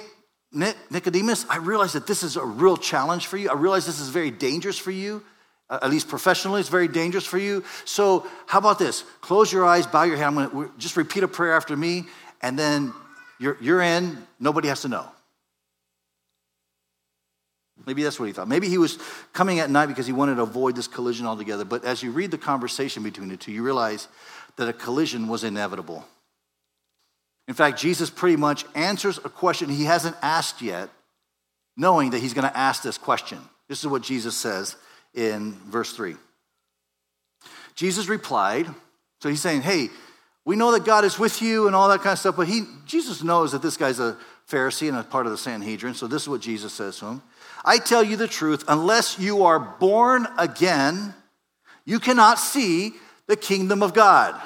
Nicodemus, 0.53 1.46
I 1.50 1.58
realize 1.58 1.91
that 1.94 2.08
this 2.08 2.24
is 2.24 2.38
a 2.38 2.46
real 2.46 2.77
challenge 2.77 3.27
for 3.27 3.36
you. 3.36 3.50
I 3.50 3.53
realize 3.53 3.86
this 3.86 4.00
is 4.00 4.10
very 4.10 4.32
dangerous 4.32 4.77
for 4.77 4.91
you. 4.91 5.24
At 5.70 5.89
least 5.89 6.08
professionally, 6.08 6.62
it's 6.62 6.70
very 6.70 6.88
dangerous 6.88 7.25
for 7.25 7.38
you. 7.38 7.65
So, 7.84 8.25
how 8.46 8.60
about 8.60 8.79
this? 8.79 9.03
Close 9.20 9.51
your 9.51 9.65
eyes, 9.65 9.86
bow 9.86 10.03
your 10.03 10.15
head. 10.15 10.27
I'm 10.27 10.36
going 10.36 10.50
to 10.50 10.72
just 10.77 10.96
repeat 10.96 11.24
a 11.24 11.27
prayer 11.27 11.53
after 11.53 11.75
me, 11.75 12.06
and 12.41 12.58
then 12.58 12.94
you're, 13.39 13.58
you're 13.62 13.82
in. 13.82 14.17
Nobody 14.39 14.67
has 14.67 14.82
to 14.82 14.88
know. 14.88 15.06
Maybe 17.86 18.03
that's 18.03 18.20
what 18.20 18.25
he 18.25 18.34
thought. 18.34 18.48
Maybe 18.48 18.67
he 18.67 18.77
was 18.77 18.98
coming 19.34 19.60
at 19.60 19.70
night 19.70 19.86
because 19.86 20.08
he 20.08 20.13
wanted 20.13 20.36
to 20.36 20.41
avoid 20.41 20.75
this 20.75 20.88
collision 20.88 21.25
altogether. 21.25 21.63
But 21.63 21.86
as 21.86 22.01
you 22.01 22.12
read 22.12 22.32
the 22.32 22.38
conversation 22.38 23.03
between 23.03 23.29
the 23.29 23.38
two, 23.38 23.51
you 23.51 23.63
realize 23.63 24.08
that 24.58 24.67
a 24.67 24.74
collision 24.74 25.27
was 25.27 25.44
inevitable. 25.44 26.03
In 27.48 27.53
fact, 27.53 27.79
Jesus 27.79 28.10
pretty 28.10 28.36
much 28.36 28.65
answers 28.75 29.20
a 29.20 29.29
question 29.29 29.70
he 29.70 29.86
hasn't 29.86 30.15
asked 30.22 30.62
yet, 30.62 30.89
knowing 31.77 32.10
that 32.10 32.20
he's 32.20 32.34
going 32.34 32.48
to 32.48 32.58
ask 32.58 32.84
this 32.84 32.98
question. 32.98 33.39
This 33.70 33.79
is 33.79 33.88
what 33.88 34.01
Jesus 34.01 34.36
says 34.36 34.75
in 35.13 35.53
verse 35.67 35.94
3. 35.94 36.15
Jesus 37.75 38.10
replied, 38.10 38.67
so 39.22 39.29
he's 39.29 39.41
saying, 39.41 39.62
Hey, 39.62 39.89
we 40.47 40.55
know 40.55 40.71
that 40.71 40.85
God 40.85 41.03
is 41.03 41.19
with 41.19 41.41
you 41.41 41.67
and 41.67 41.75
all 41.75 41.89
that 41.89 41.99
kind 41.99 42.13
of 42.13 42.19
stuff, 42.19 42.37
but 42.37 42.47
he, 42.47 42.61
Jesus 42.85 43.21
knows 43.21 43.51
that 43.51 43.61
this 43.61 43.75
guy's 43.75 43.99
a 43.99 44.15
Pharisee 44.49 44.87
and 44.87 44.97
a 44.97 45.03
part 45.03 45.25
of 45.25 45.33
the 45.33 45.37
Sanhedrin, 45.37 45.93
so 45.93 46.07
this 46.07 46.21
is 46.21 46.29
what 46.29 46.39
Jesus 46.39 46.71
says 46.71 46.97
to 46.99 47.05
him. 47.05 47.21
I 47.65 47.79
tell 47.79 48.01
you 48.01 48.15
the 48.15 48.29
truth, 48.29 48.63
unless 48.69 49.19
you 49.19 49.43
are 49.43 49.59
born 49.59 50.25
again, 50.37 51.13
you 51.83 51.99
cannot 51.99 52.39
see 52.39 52.93
the 53.27 53.35
kingdom 53.35 53.83
of 53.83 53.93
God. 53.93 54.41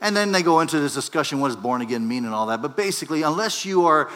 And 0.00 0.16
then 0.16 0.30
they 0.30 0.42
go 0.42 0.60
into 0.60 0.78
this 0.78 0.94
discussion 0.94 1.40
what 1.40 1.48
does 1.48 1.56
born 1.56 1.82
again 1.82 2.06
mean 2.06 2.24
and 2.24 2.32
all 2.32 2.46
that. 2.46 2.62
But 2.62 2.76
basically, 2.76 3.22
unless 3.22 3.64
you 3.64 3.86
are 3.86 4.08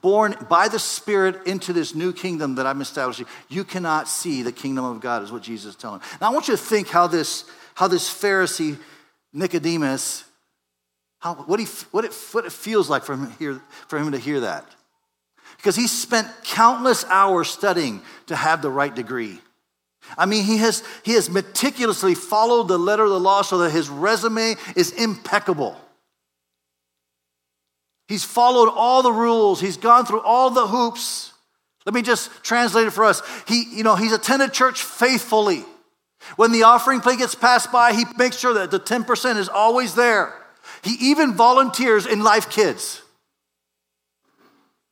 born 0.00 0.36
by 0.48 0.68
the 0.68 0.78
Spirit 0.78 1.48
into 1.48 1.72
this 1.72 1.96
new 1.96 2.12
kingdom 2.12 2.54
that 2.54 2.66
I'm 2.66 2.80
establishing, 2.80 3.26
you 3.48 3.64
cannot 3.64 4.08
see 4.08 4.42
the 4.42 4.52
kingdom 4.52 4.84
of 4.84 5.00
God, 5.00 5.24
is 5.24 5.32
what 5.32 5.42
Jesus 5.42 5.74
is 5.74 5.76
telling. 5.76 6.00
Now, 6.20 6.30
I 6.30 6.32
want 6.32 6.46
you 6.46 6.56
to 6.56 6.62
think 6.62 6.88
how 6.88 7.08
this, 7.08 7.44
how 7.74 7.88
this 7.88 8.08
Pharisee, 8.08 8.78
Nicodemus, 9.32 10.24
how, 11.18 11.34
what, 11.34 11.60
he, 11.60 11.66
what, 11.90 12.04
it, 12.04 12.14
what 12.32 12.44
it 12.44 12.52
feels 12.52 12.88
like 12.88 13.04
for 13.04 13.14
him, 13.14 13.30
hear, 13.38 13.60
for 13.88 13.98
him 13.98 14.12
to 14.12 14.18
hear 14.18 14.40
that 14.40 14.64
because 15.58 15.76
he 15.76 15.86
spent 15.86 16.28
countless 16.44 17.04
hours 17.06 17.48
studying 17.48 18.00
to 18.26 18.36
have 18.36 18.62
the 18.62 18.70
right 18.70 18.94
degree. 18.94 19.40
I 20.16 20.24
mean, 20.24 20.44
he 20.44 20.58
has, 20.58 20.82
he 21.04 21.12
has 21.12 21.28
meticulously 21.28 22.14
followed 22.14 22.68
the 22.68 22.78
letter 22.78 23.04
of 23.04 23.10
the 23.10 23.20
law 23.20 23.42
so 23.42 23.58
that 23.58 23.70
his 23.70 23.88
resume 23.88 24.54
is 24.74 24.92
impeccable. 24.92 25.76
He's 28.06 28.24
followed 28.24 28.70
all 28.70 29.02
the 29.02 29.12
rules, 29.12 29.60
he's 29.60 29.76
gone 29.76 30.06
through 30.06 30.22
all 30.22 30.50
the 30.50 30.66
hoops. 30.66 31.32
Let 31.84 31.94
me 31.94 32.02
just 32.02 32.30
translate 32.42 32.86
it 32.86 32.90
for 32.90 33.04
us. 33.04 33.22
He, 33.46 33.64
you 33.72 33.82
know, 33.82 33.96
he's 33.96 34.12
attended 34.12 34.52
church 34.52 34.82
faithfully. 34.82 35.64
When 36.36 36.52
the 36.52 36.64
offering 36.64 37.00
plate 37.00 37.18
gets 37.18 37.34
passed 37.34 37.70
by, 37.72 37.92
he 37.92 38.04
makes 38.16 38.38
sure 38.38 38.54
that 38.54 38.70
the 38.70 38.80
10% 38.80 39.36
is 39.36 39.48
always 39.48 39.94
there. 39.94 40.34
He 40.82 41.10
even 41.10 41.34
volunteers 41.34 42.06
in 42.06 42.22
Life 42.22 42.50
Kids 42.50 43.02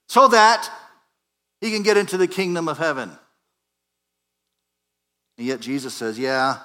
so 0.09 0.29
that 0.29 0.71
he 1.61 1.71
can 1.71 1.83
get 1.83 1.97
into 1.97 2.17
the 2.17 2.29
kingdom 2.29 2.69
of 2.69 2.79
heaven. 2.79 3.11
And 5.37 5.47
yet 5.47 5.61
Jesus 5.61 5.95
says, 5.95 6.19
Yeah, 6.19 6.59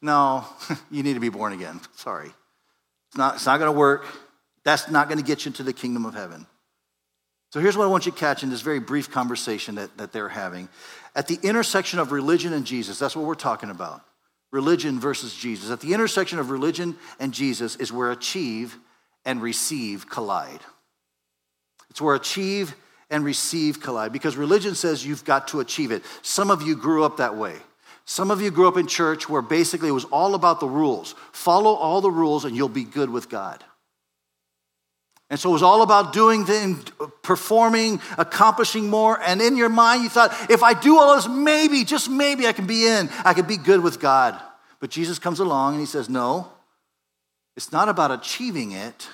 no, 0.00 0.44
you 0.90 1.02
need 1.02 1.14
to 1.14 1.20
be 1.20 1.28
born 1.28 1.52
again. 1.52 1.80
Sorry. 1.96 2.30
It's 3.08 3.16
not, 3.16 3.36
it's 3.36 3.46
not 3.46 3.58
going 3.58 3.72
to 3.72 3.78
work. 3.78 4.06
That's 4.64 4.90
not 4.90 5.08
going 5.08 5.18
to 5.18 5.24
get 5.24 5.44
you 5.44 5.50
into 5.50 5.62
the 5.62 5.72
kingdom 5.72 6.06
of 6.06 6.14
heaven. 6.14 6.46
So 7.52 7.58
here's 7.58 7.76
what 7.76 7.84
I 7.84 7.88
want 7.88 8.06
you 8.06 8.12
to 8.12 8.18
catch 8.18 8.44
in 8.44 8.50
this 8.50 8.60
very 8.60 8.78
brief 8.78 9.10
conversation 9.10 9.74
that, 9.74 9.96
that 9.98 10.12
they're 10.12 10.28
having. 10.28 10.68
At 11.14 11.26
the 11.26 11.38
intersection 11.42 11.98
of 11.98 12.12
religion 12.12 12.52
and 12.52 12.64
Jesus, 12.64 12.98
that's 12.98 13.16
what 13.16 13.24
we're 13.24 13.34
talking 13.34 13.70
about. 13.70 14.02
Religion 14.52 14.98
versus 14.98 15.34
Jesus. 15.34 15.70
At 15.70 15.80
the 15.80 15.94
intersection 15.94 16.38
of 16.38 16.50
religion 16.50 16.96
and 17.18 17.32
Jesus 17.32 17.76
is 17.76 17.92
where 17.92 18.10
achieve 18.10 18.76
and 19.24 19.42
receive 19.42 20.08
collide. 20.08 20.60
It's 21.90 22.00
where 22.00 22.14
achieve 22.14 22.74
and 23.10 23.24
receive 23.24 23.80
collide 23.80 24.12
because 24.12 24.36
religion 24.36 24.74
says 24.74 25.04
you've 25.04 25.24
got 25.24 25.48
to 25.48 25.60
achieve 25.60 25.90
it. 25.90 26.04
Some 26.22 26.50
of 26.50 26.62
you 26.62 26.76
grew 26.76 27.04
up 27.04 27.16
that 27.18 27.36
way. 27.36 27.56
Some 28.04 28.30
of 28.30 28.40
you 28.40 28.50
grew 28.50 28.66
up 28.66 28.76
in 28.76 28.86
church 28.86 29.28
where 29.28 29.42
basically 29.42 29.88
it 29.88 29.92
was 29.92 30.04
all 30.06 30.34
about 30.34 30.58
the 30.58 30.68
rules. 30.68 31.14
Follow 31.32 31.74
all 31.74 32.00
the 32.00 32.10
rules 32.10 32.44
and 32.44 32.56
you'll 32.56 32.68
be 32.68 32.84
good 32.84 33.10
with 33.10 33.28
God. 33.28 33.62
And 35.30 35.38
so 35.38 35.50
it 35.50 35.52
was 35.52 35.62
all 35.62 35.82
about 35.82 36.12
doing 36.12 36.44
things, 36.44 36.82
performing, 37.22 38.00
accomplishing 38.18 38.90
more. 38.90 39.18
And 39.22 39.40
in 39.40 39.56
your 39.56 39.68
mind, 39.68 40.02
you 40.02 40.08
thought, 40.08 40.34
if 40.50 40.64
I 40.64 40.74
do 40.74 40.98
all 40.98 41.14
this, 41.14 41.28
maybe, 41.28 41.84
just 41.84 42.10
maybe 42.10 42.48
I 42.48 42.52
can 42.52 42.66
be 42.66 42.84
in, 42.86 43.08
I 43.24 43.32
can 43.32 43.46
be 43.46 43.56
good 43.56 43.80
with 43.80 44.00
God. 44.00 44.38
But 44.80 44.90
Jesus 44.90 45.20
comes 45.20 45.38
along 45.38 45.74
and 45.74 45.80
he 45.80 45.86
says, 45.86 46.08
no, 46.08 46.48
it's 47.56 47.70
not 47.70 47.88
about 47.88 48.10
achieving 48.10 48.72
it, 48.72 49.08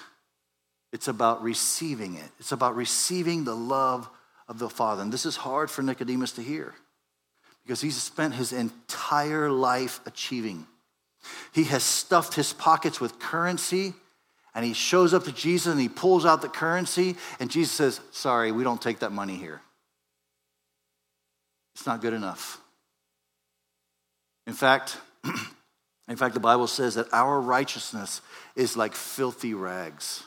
it's 0.92 1.08
about 1.08 1.42
receiving 1.42 2.14
it. 2.14 2.30
It's 2.38 2.52
about 2.52 2.76
receiving 2.76 3.44
the 3.44 3.54
love 3.54 4.08
of 4.48 4.58
the 4.58 4.70
Father. 4.70 5.02
And 5.02 5.12
this 5.12 5.26
is 5.26 5.36
hard 5.36 5.70
for 5.70 5.82
Nicodemus 5.82 6.32
to 6.32 6.42
hear 6.42 6.74
because 7.62 7.82
he's 7.82 8.00
spent 8.00 8.32
his 8.32 8.52
entire 8.52 9.50
life 9.50 10.00
achieving. 10.06 10.66
He 11.52 11.64
has 11.64 11.82
stuffed 11.82 12.34
his 12.34 12.54
pockets 12.54 13.00
with 13.00 13.18
currency 13.18 13.92
and 14.56 14.64
he 14.64 14.72
shows 14.72 15.12
up 15.12 15.24
to 15.24 15.32
Jesus 15.32 15.70
and 15.70 15.80
he 15.80 15.88
pulls 15.88 16.24
out 16.24 16.40
the 16.40 16.48
currency 16.48 17.14
and 17.38 17.50
Jesus 17.50 17.72
says, 17.72 18.00
Sorry, 18.10 18.50
we 18.50 18.64
don't 18.64 18.80
take 18.80 19.00
that 19.00 19.12
money 19.12 19.36
here. 19.36 19.60
It's 21.74 21.86
not 21.86 22.00
good 22.00 22.14
enough. 22.14 22.58
In 24.46 24.54
fact, 24.54 24.96
in 26.08 26.16
fact, 26.16 26.32
the 26.32 26.40
Bible 26.40 26.66
says 26.66 26.94
that 26.94 27.12
our 27.12 27.38
righteousness 27.38 28.22
is 28.56 28.78
like 28.78 28.94
filthy 28.94 29.52
rags 29.52 30.24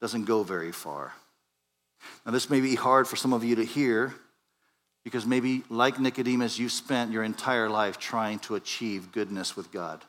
doesn't 0.00 0.26
go 0.26 0.44
very 0.44 0.70
far. 0.70 1.12
Now, 2.24 2.30
this 2.30 2.48
may 2.48 2.60
be 2.60 2.76
hard 2.76 3.08
for 3.08 3.16
some 3.16 3.32
of 3.32 3.42
you 3.42 3.56
to 3.56 3.64
hear 3.64 4.14
because 5.02 5.26
maybe, 5.26 5.64
like 5.68 5.98
Nicodemus, 5.98 6.60
you 6.60 6.68
spent 6.68 7.10
your 7.10 7.24
entire 7.24 7.68
life 7.68 7.98
trying 7.98 8.38
to 8.40 8.54
achieve 8.54 9.10
goodness 9.10 9.56
with 9.56 9.72
God. 9.72 10.04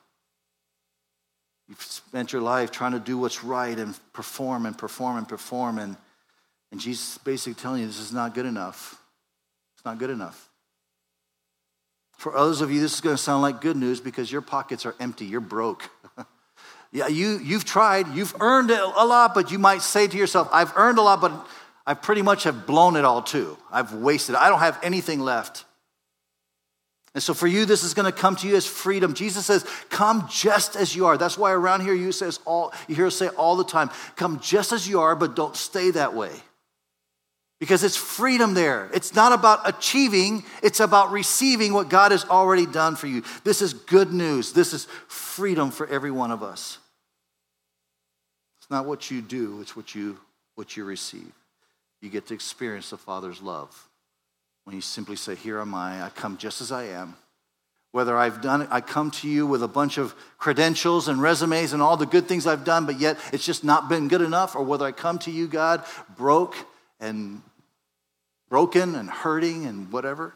You've 1.69 1.81
spent 1.81 2.33
your 2.33 2.41
life 2.41 2.71
trying 2.71 2.93
to 2.93 2.99
do 2.99 3.17
what's 3.17 3.43
right 3.43 3.77
and 3.77 3.97
perform 4.11 4.65
and 4.65 4.77
perform 4.77 5.17
and 5.17 5.27
perform. 5.27 5.77
And, 5.77 5.95
and 6.71 6.81
Jesus 6.81 7.13
is 7.13 7.17
basically 7.19 7.53
telling 7.53 7.81
you 7.81 7.87
this 7.87 7.99
is 7.99 8.11
not 8.11 8.33
good 8.33 8.47
enough. 8.47 8.99
It's 9.75 9.85
not 9.85 9.99
good 9.99 10.09
enough. 10.09 10.49
For 12.17 12.35
others 12.35 12.59
of 12.59 12.71
you, 12.71 12.81
this 12.81 12.95
is 12.95 13.01
going 13.01 13.15
to 13.15 13.21
sound 13.21 13.43
like 13.43 13.61
good 13.61 13.77
news 13.77 14.01
because 14.01 14.31
your 14.31 14.41
pockets 14.41 14.85
are 14.85 14.95
empty. 14.99 15.25
You're 15.25 15.39
broke. 15.39 15.89
Yeah, 16.91 17.07
you, 17.07 17.39
you've 17.43 17.65
tried, 17.65 18.15
you've 18.15 18.33
earned 18.39 18.71
a 18.71 19.05
lot, 19.05 19.35
but 19.35 19.51
you 19.51 19.59
might 19.59 19.83
say 19.83 20.07
to 20.07 20.17
yourself, 20.17 20.49
I've 20.51 20.75
earned 20.75 20.97
a 20.97 21.03
lot, 21.03 21.21
but 21.21 21.47
I 21.85 21.93
pretty 21.93 22.23
much 22.23 22.43
have 22.43 22.65
blown 22.65 22.95
it 22.95 23.05
all 23.05 23.21
too. 23.21 23.57
I've 23.71 23.93
wasted. 23.93 24.35
I 24.35 24.49
don't 24.49 24.59
have 24.59 24.79
anything 24.81 25.19
left. 25.19 25.65
And 27.19 27.23
so 27.25 27.33
for 27.33 27.47
you, 27.47 27.65
this 27.65 27.83
is 27.83 27.93
going 27.93 28.09
to 28.09 28.17
come 28.17 28.37
to 28.37 28.47
you 28.47 28.55
as 28.55 28.65
freedom. 28.65 29.13
Jesus 29.13 29.45
says, 29.45 29.65
Come 29.89 30.25
just 30.31 30.77
as 30.77 30.95
you 30.95 31.05
are. 31.07 31.17
That's 31.17 31.37
why 31.37 31.51
around 31.51 31.81
here 31.81 31.93
you 31.93 32.13
says 32.13 32.39
all 32.45 32.71
you 32.87 32.95
hear 32.95 33.07
us 33.07 33.17
say 33.17 33.27
all 33.27 33.57
the 33.57 33.65
time, 33.65 33.89
come 34.15 34.39
just 34.39 34.71
as 34.71 34.87
you 34.87 35.01
are, 35.01 35.17
but 35.17 35.35
don't 35.35 35.57
stay 35.57 35.91
that 35.91 36.13
way. 36.13 36.31
Because 37.59 37.83
it's 37.83 37.97
freedom 37.97 38.53
there. 38.53 38.89
It's 38.93 39.13
not 39.13 39.33
about 39.33 39.67
achieving, 39.67 40.45
it's 40.63 40.79
about 40.79 41.11
receiving 41.11 41.73
what 41.73 41.89
God 41.89 42.13
has 42.13 42.23
already 42.23 42.65
done 42.65 42.95
for 42.95 43.07
you. 43.07 43.25
This 43.43 43.61
is 43.61 43.73
good 43.73 44.13
news. 44.13 44.53
This 44.53 44.73
is 44.73 44.85
freedom 45.09 45.71
for 45.71 45.87
every 45.87 46.11
one 46.11 46.31
of 46.31 46.41
us. 46.41 46.77
It's 48.61 48.69
not 48.69 48.85
what 48.85 49.11
you 49.11 49.21
do, 49.21 49.59
it's 49.59 49.75
what 49.75 49.93
you 49.93 50.17
what 50.55 50.77
you 50.77 50.85
receive. 50.85 51.33
you 51.99 52.09
get 52.09 52.27
to 52.27 52.33
experience 52.33 52.91
the 52.91 52.97
Father's 52.97 53.41
love. 53.41 53.88
When 54.69 54.75
you 54.75 54.81
simply 54.81 55.15
say, 55.15 55.33
Here 55.33 55.59
am 55.59 55.73
I, 55.73 56.03
I 56.03 56.09
come 56.09 56.37
just 56.37 56.61
as 56.61 56.71
I 56.71 56.83
am. 56.83 57.15
Whether 57.91 58.15
I've 58.15 58.39
done 58.39 58.61
it, 58.61 58.67
I 58.69 58.81
come 58.81 59.09
to 59.09 59.27
you 59.27 59.47
with 59.47 59.63
a 59.63 59.67
bunch 59.67 59.97
of 59.97 60.13
credentials 60.37 61.07
and 61.07 61.19
resumes 61.19 61.73
and 61.73 61.81
all 61.81 61.97
the 61.97 62.05
good 62.05 62.27
things 62.27 62.45
I've 62.45 62.65
done, 62.65 62.85
but 62.85 62.99
yet 62.99 63.17
it's 63.33 63.43
just 63.43 63.63
not 63.63 63.89
been 63.89 64.09
good 64.09 64.21
enough, 64.21 64.55
or 64.55 64.61
whether 64.61 64.85
I 64.85 64.91
come 64.91 65.17
to 65.19 65.31
you, 65.31 65.47
God, 65.47 65.83
broke 66.15 66.55
and 66.99 67.41
broken 68.47 68.93
and 68.93 69.09
hurting 69.09 69.65
and 69.65 69.91
whatever. 69.91 70.35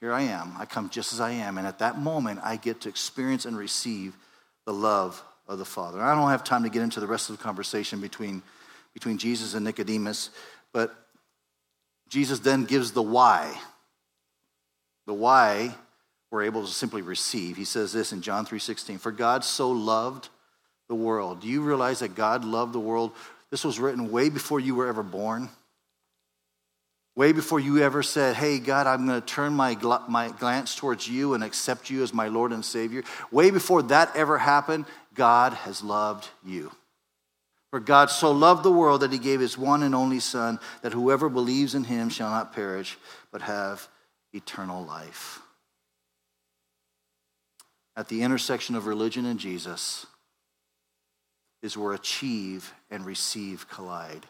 Here 0.00 0.14
I 0.14 0.22
am. 0.22 0.54
I 0.58 0.64
come 0.64 0.88
just 0.88 1.12
as 1.12 1.20
I 1.20 1.32
am. 1.32 1.58
And 1.58 1.66
at 1.66 1.80
that 1.80 1.98
moment, 1.98 2.40
I 2.42 2.56
get 2.56 2.80
to 2.80 2.88
experience 2.88 3.44
and 3.44 3.58
receive 3.58 4.16
the 4.64 4.72
love 4.72 5.22
of 5.46 5.58
the 5.58 5.66
Father. 5.66 6.00
I 6.00 6.14
don't 6.14 6.30
have 6.30 6.44
time 6.44 6.62
to 6.62 6.70
get 6.70 6.80
into 6.80 6.98
the 6.98 7.06
rest 7.06 7.28
of 7.28 7.36
the 7.36 7.44
conversation 7.44 8.00
between, 8.00 8.42
between 8.94 9.18
Jesus 9.18 9.52
and 9.52 9.66
Nicodemus, 9.66 10.30
but 10.72 11.07
Jesus 12.08 12.40
then 12.40 12.64
gives 12.64 12.92
the 12.92 13.02
why. 13.02 13.58
The 15.06 15.14
why 15.14 15.74
we're 16.30 16.44
able 16.44 16.64
to 16.64 16.72
simply 16.72 17.02
receive. 17.02 17.56
He 17.56 17.64
says 17.64 17.92
this 17.92 18.12
in 18.12 18.22
John 18.22 18.44
3:16, 18.44 18.98
"For 18.98 19.12
God 19.12 19.44
so 19.44 19.70
loved 19.70 20.28
the 20.88 20.94
world." 20.94 21.40
Do 21.40 21.48
you 21.48 21.62
realize 21.62 22.00
that 22.00 22.14
God 22.14 22.44
loved 22.44 22.72
the 22.72 22.80
world? 22.80 23.12
This 23.50 23.64
was 23.64 23.80
written 23.80 24.10
way 24.10 24.28
before 24.28 24.60
you 24.60 24.74
were 24.74 24.86
ever 24.86 25.02
born. 25.02 25.48
Way 27.18 27.32
before 27.32 27.58
you 27.58 27.78
ever 27.78 28.04
said, 28.04 28.36
Hey, 28.36 28.60
God, 28.60 28.86
I'm 28.86 29.04
going 29.04 29.20
to 29.20 29.26
turn 29.26 29.52
my, 29.52 29.74
gl- 29.74 30.08
my 30.08 30.28
glance 30.28 30.76
towards 30.76 31.08
you 31.08 31.34
and 31.34 31.42
accept 31.42 31.90
you 31.90 32.04
as 32.04 32.14
my 32.14 32.28
Lord 32.28 32.52
and 32.52 32.64
Savior. 32.64 33.02
Way 33.32 33.50
before 33.50 33.82
that 33.82 34.14
ever 34.14 34.38
happened, 34.38 34.84
God 35.14 35.52
has 35.52 35.82
loved 35.82 36.28
you. 36.44 36.70
For 37.70 37.80
God 37.80 38.10
so 38.10 38.30
loved 38.32 38.62
the 38.62 38.72
world 38.72 39.02
that 39.02 39.12
he 39.12 39.18
gave 39.18 39.40
his 39.40 39.58
one 39.58 39.82
and 39.82 39.94
only 39.94 40.20
Son, 40.20 40.58
that 40.82 40.94
whoever 40.94 41.28
believes 41.28 41.74
in 41.74 41.84
him 41.84 42.08
shall 42.08 42.30
not 42.30 42.54
perish, 42.54 42.96
but 43.30 43.42
have 43.42 43.88
eternal 44.32 44.84
life. 44.84 45.40
At 47.96 48.08
the 48.08 48.22
intersection 48.22 48.74
of 48.74 48.86
religion 48.86 49.26
and 49.26 49.38
Jesus 49.38 50.06
is 51.62 51.76
where 51.76 51.92
achieve 51.92 52.72
and 52.90 53.04
receive 53.04 53.68
collide. 53.68 54.24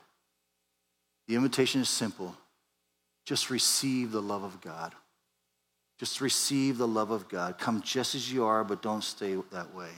The 1.29 1.35
invitation 1.35 1.81
is 1.81 1.88
simple 1.88 2.35
just 3.27 3.51
receive 3.51 4.11
the 4.11 4.22
love 4.22 4.42
of 4.42 4.62
God. 4.62 4.94
Just 5.98 6.22
receive 6.22 6.79
the 6.79 6.88
love 6.88 7.11
of 7.11 7.29
God. 7.29 7.59
Come 7.59 7.83
just 7.83 8.14
as 8.14 8.33
you 8.33 8.46
are, 8.46 8.64
but 8.64 8.81
don't 8.81 9.05
stay 9.05 9.37
that 9.53 9.74
way. 9.74 9.90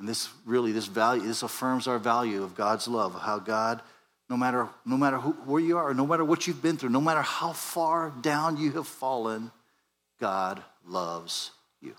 And 0.00 0.08
this 0.08 0.30
really, 0.46 0.72
this 0.72 0.86
value, 0.86 1.22
this 1.22 1.42
affirms 1.42 1.86
our 1.86 1.98
value 1.98 2.42
of 2.42 2.54
God's 2.54 2.88
love, 2.88 3.14
how 3.20 3.38
God, 3.38 3.82
no 4.30 4.36
matter, 4.36 4.66
no 4.86 4.96
matter 4.96 5.18
who, 5.18 5.32
where 5.44 5.60
you 5.60 5.76
are, 5.76 5.92
no 5.92 6.06
matter 6.06 6.24
what 6.24 6.46
you've 6.46 6.62
been 6.62 6.78
through, 6.78 6.88
no 6.88 7.02
matter 7.02 7.20
how 7.20 7.52
far 7.52 8.10
down 8.22 8.56
you 8.56 8.72
have 8.72 8.86
fallen, 8.86 9.50
God 10.18 10.62
loves 10.86 11.50
you. 11.82 11.94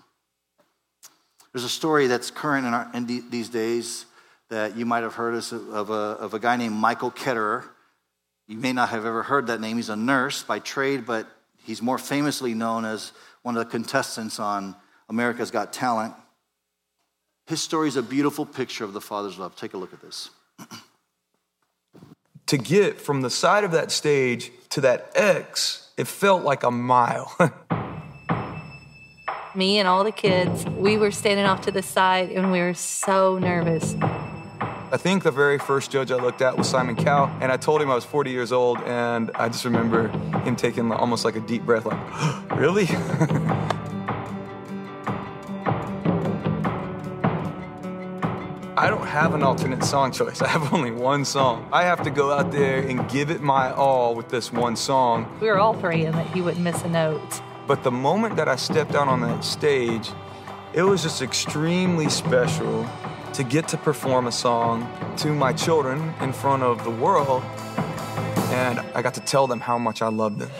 There's 1.52 1.62
a 1.62 1.68
story 1.68 2.08
that's 2.08 2.32
current 2.32 2.66
in, 2.66 2.74
our, 2.74 2.90
in 2.92 3.06
these 3.06 3.48
days 3.48 4.06
that 4.50 4.76
you 4.76 4.84
might 4.84 5.04
have 5.04 5.14
heard 5.14 5.34
of 5.34 5.90
a, 5.90 5.92
of 5.92 6.34
a 6.34 6.40
guy 6.40 6.56
named 6.56 6.74
Michael 6.74 7.12
Ketterer. 7.12 7.62
You 8.48 8.56
may 8.56 8.72
not 8.72 8.88
have 8.88 9.06
ever 9.06 9.22
heard 9.22 9.46
that 9.46 9.60
name. 9.60 9.76
He's 9.76 9.90
a 9.90 9.96
nurse 9.96 10.42
by 10.42 10.58
trade, 10.58 11.06
but 11.06 11.28
he's 11.64 11.80
more 11.80 11.98
famously 11.98 12.52
known 12.52 12.84
as 12.84 13.12
one 13.42 13.56
of 13.56 13.64
the 13.64 13.70
contestants 13.70 14.40
on 14.40 14.74
America's 15.08 15.52
Got 15.52 15.72
Talent. 15.72 16.14
His 17.46 17.60
story 17.60 17.88
is 17.88 17.96
a 17.96 18.02
beautiful 18.02 18.46
picture 18.46 18.84
of 18.84 18.92
the 18.92 19.00
Father's 19.00 19.38
love. 19.38 19.56
Take 19.56 19.74
a 19.74 19.76
look 19.76 19.92
at 19.92 20.00
this. 20.00 20.30
to 22.46 22.56
get 22.56 23.00
from 23.00 23.22
the 23.22 23.30
side 23.30 23.64
of 23.64 23.72
that 23.72 23.90
stage 23.90 24.52
to 24.70 24.80
that 24.82 25.10
X, 25.14 25.90
it 25.96 26.06
felt 26.06 26.44
like 26.44 26.62
a 26.62 26.70
mile. 26.70 27.34
Me 29.54 29.78
and 29.78 29.86
all 29.86 30.02
the 30.02 30.12
kids, 30.12 30.64
we 30.66 30.96
were 30.96 31.10
standing 31.10 31.44
off 31.44 31.60
to 31.62 31.70
the 31.70 31.82
side 31.82 32.30
and 32.30 32.52
we 32.52 32.60
were 32.60 32.74
so 32.74 33.38
nervous. 33.38 33.94
I 34.92 34.98
think 34.98 35.22
the 35.22 35.30
very 35.30 35.58
first 35.58 35.90
judge 35.90 36.10
I 36.10 36.16
looked 36.16 36.42
at 36.42 36.56
was 36.58 36.68
Simon 36.68 36.96
Cowell, 36.96 37.34
and 37.40 37.50
I 37.50 37.56
told 37.56 37.80
him 37.80 37.90
I 37.90 37.94
was 37.94 38.04
40 38.04 38.30
years 38.30 38.52
old, 38.52 38.78
and 38.82 39.30
I 39.34 39.48
just 39.48 39.64
remember 39.64 40.08
him 40.40 40.54
taking 40.54 40.92
almost 40.92 41.24
like 41.24 41.34
a 41.34 41.40
deep 41.40 41.62
breath, 41.62 41.86
like, 41.86 42.50
really? 42.58 42.84
I 48.82 48.88
don't 48.88 49.06
have 49.06 49.32
an 49.32 49.44
alternate 49.44 49.84
song 49.84 50.10
choice. 50.10 50.42
I 50.42 50.48
have 50.48 50.74
only 50.74 50.90
one 50.90 51.24
song. 51.24 51.68
I 51.72 51.84
have 51.84 52.02
to 52.02 52.10
go 52.10 52.32
out 52.32 52.50
there 52.50 52.80
and 52.80 53.08
give 53.08 53.30
it 53.30 53.40
my 53.40 53.72
all 53.72 54.16
with 54.16 54.28
this 54.28 54.52
one 54.52 54.74
song. 54.74 55.32
We 55.40 55.46
were 55.46 55.58
all 55.60 55.74
praying 55.74 56.10
that 56.10 56.26
he 56.34 56.40
wouldn't 56.40 56.64
miss 56.64 56.82
a 56.82 56.88
note. 56.88 57.40
But 57.68 57.84
the 57.84 57.92
moment 57.92 58.34
that 58.34 58.48
I 58.48 58.56
stepped 58.56 58.96
out 58.96 59.06
on 59.06 59.20
that 59.20 59.44
stage, 59.44 60.10
it 60.72 60.82
was 60.82 61.04
just 61.04 61.22
extremely 61.22 62.08
special 62.08 62.84
to 63.34 63.44
get 63.44 63.68
to 63.68 63.76
perform 63.76 64.26
a 64.26 64.32
song 64.32 64.92
to 65.18 65.28
my 65.28 65.52
children 65.52 66.12
in 66.20 66.32
front 66.32 66.64
of 66.64 66.82
the 66.82 66.90
world, 66.90 67.44
and 68.50 68.80
I 68.96 69.02
got 69.02 69.14
to 69.14 69.20
tell 69.20 69.46
them 69.46 69.60
how 69.60 69.78
much 69.78 70.02
I 70.02 70.08
loved 70.08 70.40
them. 70.40 70.50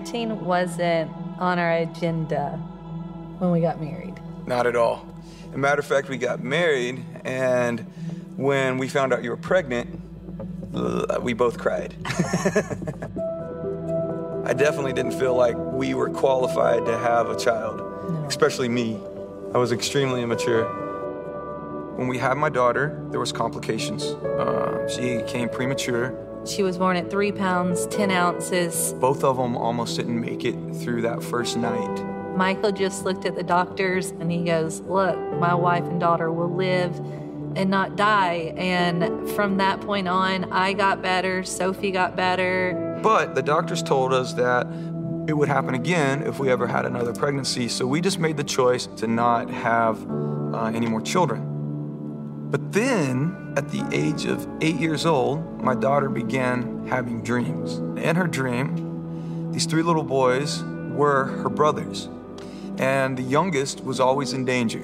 Parenting 0.00 0.40
wasn't 0.40 1.10
on 1.38 1.58
our 1.58 1.72
agenda 1.72 2.52
when 3.38 3.50
we 3.50 3.60
got 3.60 3.80
married. 3.80 4.14
Not 4.46 4.66
at 4.66 4.74
all. 4.76 5.06
As 5.48 5.54
a 5.54 5.58
matter 5.58 5.80
of 5.80 5.86
fact, 5.86 6.08
we 6.08 6.16
got 6.16 6.42
married, 6.42 7.04
and 7.24 7.80
when 8.36 8.78
we 8.78 8.88
found 8.88 9.12
out 9.12 9.22
you 9.22 9.28
were 9.30 9.36
pregnant, 9.36 10.00
we 11.22 11.34
both 11.34 11.58
cried. 11.58 11.94
I 14.46 14.54
definitely 14.54 14.94
didn't 14.94 15.12
feel 15.12 15.34
like 15.34 15.56
we 15.56 15.92
were 15.94 16.08
qualified 16.08 16.86
to 16.86 16.96
have 16.98 17.28
a 17.28 17.36
child, 17.36 17.78
no. 17.78 18.24
especially 18.26 18.68
me. 18.68 18.98
I 19.52 19.58
was 19.58 19.70
extremely 19.70 20.22
immature. 20.22 20.64
When 21.96 22.08
we 22.08 22.16
had 22.16 22.38
my 22.38 22.48
daughter, 22.48 23.06
there 23.10 23.20
was 23.20 23.32
complications. 23.32 24.04
Uh, 24.04 24.88
she 24.88 25.20
came 25.30 25.50
premature. 25.50 26.16
She 26.46 26.62
was 26.62 26.78
born 26.78 26.96
at 26.96 27.10
three 27.10 27.32
pounds, 27.32 27.86
10 27.86 28.10
ounces. 28.10 28.94
Both 28.94 29.24
of 29.24 29.36
them 29.36 29.56
almost 29.56 29.96
didn't 29.96 30.20
make 30.20 30.44
it 30.44 30.56
through 30.76 31.02
that 31.02 31.22
first 31.22 31.56
night. 31.56 32.04
Michael 32.36 32.72
just 32.72 33.04
looked 33.04 33.26
at 33.26 33.34
the 33.34 33.42
doctors 33.42 34.10
and 34.10 34.30
he 34.30 34.44
goes, 34.44 34.80
Look, 34.80 35.18
my 35.34 35.54
wife 35.54 35.84
and 35.84 36.00
daughter 36.00 36.32
will 36.32 36.54
live 36.54 36.96
and 37.56 37.68
not 37.68 37.96
die. 37.96 38.54
And 38.56 39.28
from 39.30 39.58
that 39.58 39.80
point 39.80 40.08
on, 40.08 40.50
I 40.52 40.72
got 40.72 41.02
better, 41.02 41.42
Sophie 41.42 41.90
got 41.90 42.16
better, 42.16 42.90
but 43.02 43.34
the 43.34 43.42
doctors 43.42 43.82
told 43.82 44.12
us 44.12 44.34
that 44.34 44.66
it 45.26 45.32
would 45.32 45.48
happen 45.48 45.74
again 45.74 46.22
if 46.22 46.38
we 46.38 46.50
ever 46.50 46.66
had 46.66 46.84
another 46.84 47.12
pregnancy. 47.12 47.68
So 47.68 47.86
we 47.86 48.00
just 48.00 48.18
made 48.18 48.36
the 48.36 48.44
choice 48.44 48.86
to 48.96 49.06
not 49.06 49.48
have 49.50 49.98
uh, 50.54 50.66
any 50.74 50.86
more 50.86 51.00
children. 51.00 52.48
But 52.50 52.72
then, 52.72 53.39
at 53.56 53.68
the 53.70 53.86
age 53.92 54.24
of 54.26 54.46
eight 54.60 54.76
years 54.76 55.06
old, 55.06 55.62
my 55.62 55.74
daughter 55.74 56.08
began 56.08 56.86
having 56.86 57.22
dreams. 57.22 57.78
In 57.98 58.16
her 58.16 58.26
dream, 58.26 59.52
these 59.52 59.66
three 59.66 59.82
little 59.82 60.04
boys 60.04 60.62
were 60.92 61.24
her 61.24 61.48
brothers, 61.48 62.08
and 62.78 63.16
the 63.16 63.22
youngest 63.22 63.84
was 63.84 64.00
always 64.00 64.32
in 64.32 64.44
danger. 64.44 64.82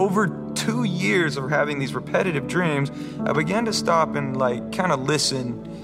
Over 0.00 0.52
two 0.54 0.84
years 0.84 1.36
of 1.36 1.50
having 1.50 1.78
these 1.78 1.94
repetitive 1.94 2.46
dreams, 2.46 2.90
I 3.26 3.32
began 3.32 3.64
to 3.66 3.72
stop 3.72 4.14
and 4.14 4.36
like 4.36 4.72
kind 4.72 4.92
of 4.92 5.00
listen 5.00 5.74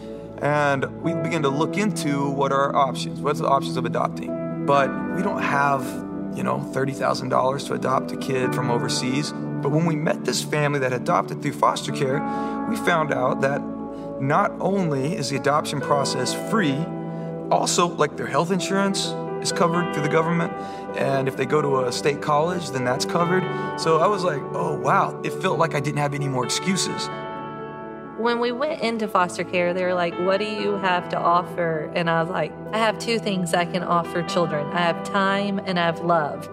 and 0.43 1.03
we 1.03 1.13
began 1.13 1.43
to 1.43 1.49
look 1.49 1.77
into 1.77 2.31
what 2.31 2.53
are 2.53 2.73
our 2.73 2.77
options. 2.77 3.21
What's 3.21 3.41
the 3.41 3.47
options 3.47 3.77
of 3.77 3.85
adopting? 3.85 4.65
But 4.65 4.89
we 5.15 5.23
don't 5.23 5.43
have, 5.43 5.85
you 6.35 6.43
know, 6.43 6.59
$30,000 6.73 7.67
to 7.67 7.75
adopt 7.75 8.13
a 8.13 8.17
kid 8.17 8.55
from 8.55 8.71
overseas. 8.71 9.33
But 9.63 9.71
when 9.71 9.87
we 9.87 9.97
met 9.97 10.25
this 10.25 10.43
family 10.43 10.79
that 10.81 10.93
adopted 10.93 11.43
through 11.43 11.53
foster 11.53 11.93
care, 11.93 12.21
we 12.69 12.77
found 12.77 13.13
out 13.13 13.41
that 13.43 13.61
not 14.21 14.53
only 14.61 15.17
is 15.17 15.31
the 15.31 15.37
adoption 15.37 15.81
process 15.81 16.35
free, 16.51 16.77
also 17.51 17.89
like 17.89 18.17
their 18.17 18.27
health 18.27 18.51
insurance 18.51 19.07
is 19.43 19.53
covered 19.53 19.93
through 19.93 20.03
the 20.03 20.09
government. 20.09 20.53
And 20.97 21.29
if 21.29 21.37
they 21.37 21.47
go 21.47 21.63
to 21.63 21.87
a 21.87 21.93
state 21.93 22.21
college, 22.21 22.71
then 22.71 22.85
that's 22.85 23.05
covered. 23.05 23.43
So 23.81 23.99
I 23.99 24.07
was 24.07 24.25
like, 24.25 24.41
oh, 24.53 24.79
wow. 24.79 25.21
It 25.25 25.33
felt 25.35 25.59
like 25.59 25.75
I 25.75 25.81
didn't 25.81 25.99
have 25.99 26.15
any 26.15 26.29
more 26.29 26.45
excuses. 26.45 27.09
When 28.19 28.39
we 28.39 28.53
went 28.53 28.83
into 28.83 29.09
foster 29.09 29.45
care, 29.45 29.73
they 29.73 29.83
were 29.83 29.95
like, 29.95 30.13
What 30.19 30.41
do 30.41 30.45
you 30.45 30.75
have 30.75 31.09
to 31.09 31.19
offer? 31.19 31.91
And 31.95 32.11
I 32.11 32.21
was 32.23 32.31
like, 32.31 32.53
I 32.71 32.77
have 32.77 32.99
two 32.99 33.19
things 33.19 33.55
I 33.55 33.65
can 33.65 33.83
offer 33.83 34.23
children 34.23 34.67
I 34.75 34.81
have 34.81 35.03
time 35.05 35.59
and 35.59 35.79
I 35.79 35.87
have 35.87 36.01
love. 36.01 36.47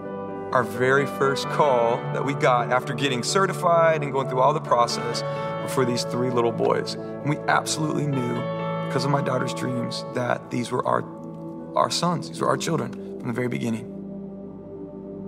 Our 0.52 0.64
very 0.64 1.06
first 1.06 1.46
call 1.50 1.98
that 2.14 2.24
we 2.24 2.34
got 2.34 2.72
after 2.72 2.94
getting 2.94 3.22
certified 3.22 4.02
and 4.02 4.14
going 4.14 4.30
through 4.30 4.40
all 4.40 4.54
the 4.54 4.62
process 4.62 5.22
were 5.62 5.68
for 5.68 5.84
these 5.84 6.04
three 6.06 6.30
little 6.30 6.54
boys. 6.54 6.94
And 6.94 7.30
we 7.30 7.38
absolutely 7.50 8.08
knew, 8.08 8.36
because 8.88 9.04
of 9.04 9.12
my 9.12 9.22
daughter's 9.22 9.54
dreams, 9.54 10.06
that 10.16 10.50
these 10.50 10.72
were 10.72 10.86
our, 10.88 11.04
our 11.76 11.90
sons, 11.90 12.30
these 12.30 12.40
were 12.40 12.48
our 12.48 12.56
children 12.56 12.94
from 13.20 13.28
the 13.28 13.34
very 13.34 13.50
beginning. 13.50 13.94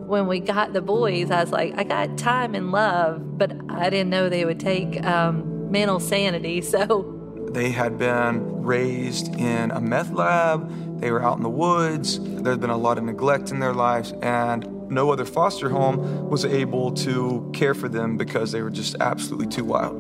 when 0.08 0.25
we 0.25 0.39
got 0.39 0.71
the 0.73 0.82
boys, 0.82 1.29
I 1.29 1.41
was 1.41 1.51
like, 1.51 1.77
I 1.77 1.84
got 1.84 2.17
time 2.17 2.55
and 2.55 2.71
love, 2.71 3.38
but 3.38 3.51
I 3.69 3.89
didn't 3.89 4.10
know 4.10 4.29
they 4.29 4.45
would 4.45 4.60
take 4.60 5.03
um, 5.05 5.69
mental 5.69 5.99
sanity. 5.99 6.62
So 6.69 7.15
they 7.51 7.71
had 7.71 7.97
been 7.97 8.63
raised 8.63 9.36
in 9.36 9.71
a 9.71 9.82
meth 9.82 10.12
lab, 10.12 10.99
they 11.01 11.12
were 11.12 11.21
out 11.23 11.38
in 11.38 11.43
the 11.43 11.49
woods, 11.49 12.19
there'd 12.19 12.62
been 12.62 12.69
a 12.69 12.77
lot 12.77 12.97
of 12.97 13.03
neglect 13.03 13.51
in 13.51 13.60
their 13.60 13.73
lives, 13.73 14.13
and 14.21 14.63
no 14.89 15.12
other 15.12 15.25
foster 15.25 15.69
home 15.69 16.30
was 16.30 16.45
able 16.45 16.91
to 16.91 17.49
care 17.54 17.73
for 17.73 17.89
them 17.89 18.17
because 18.17 18.52
they 18.52 18.62
were 18.62 18.69
just 18.69 18.95
absolutely 18.99 19.47
too 19.47 19.63
wild. 19.63 19.97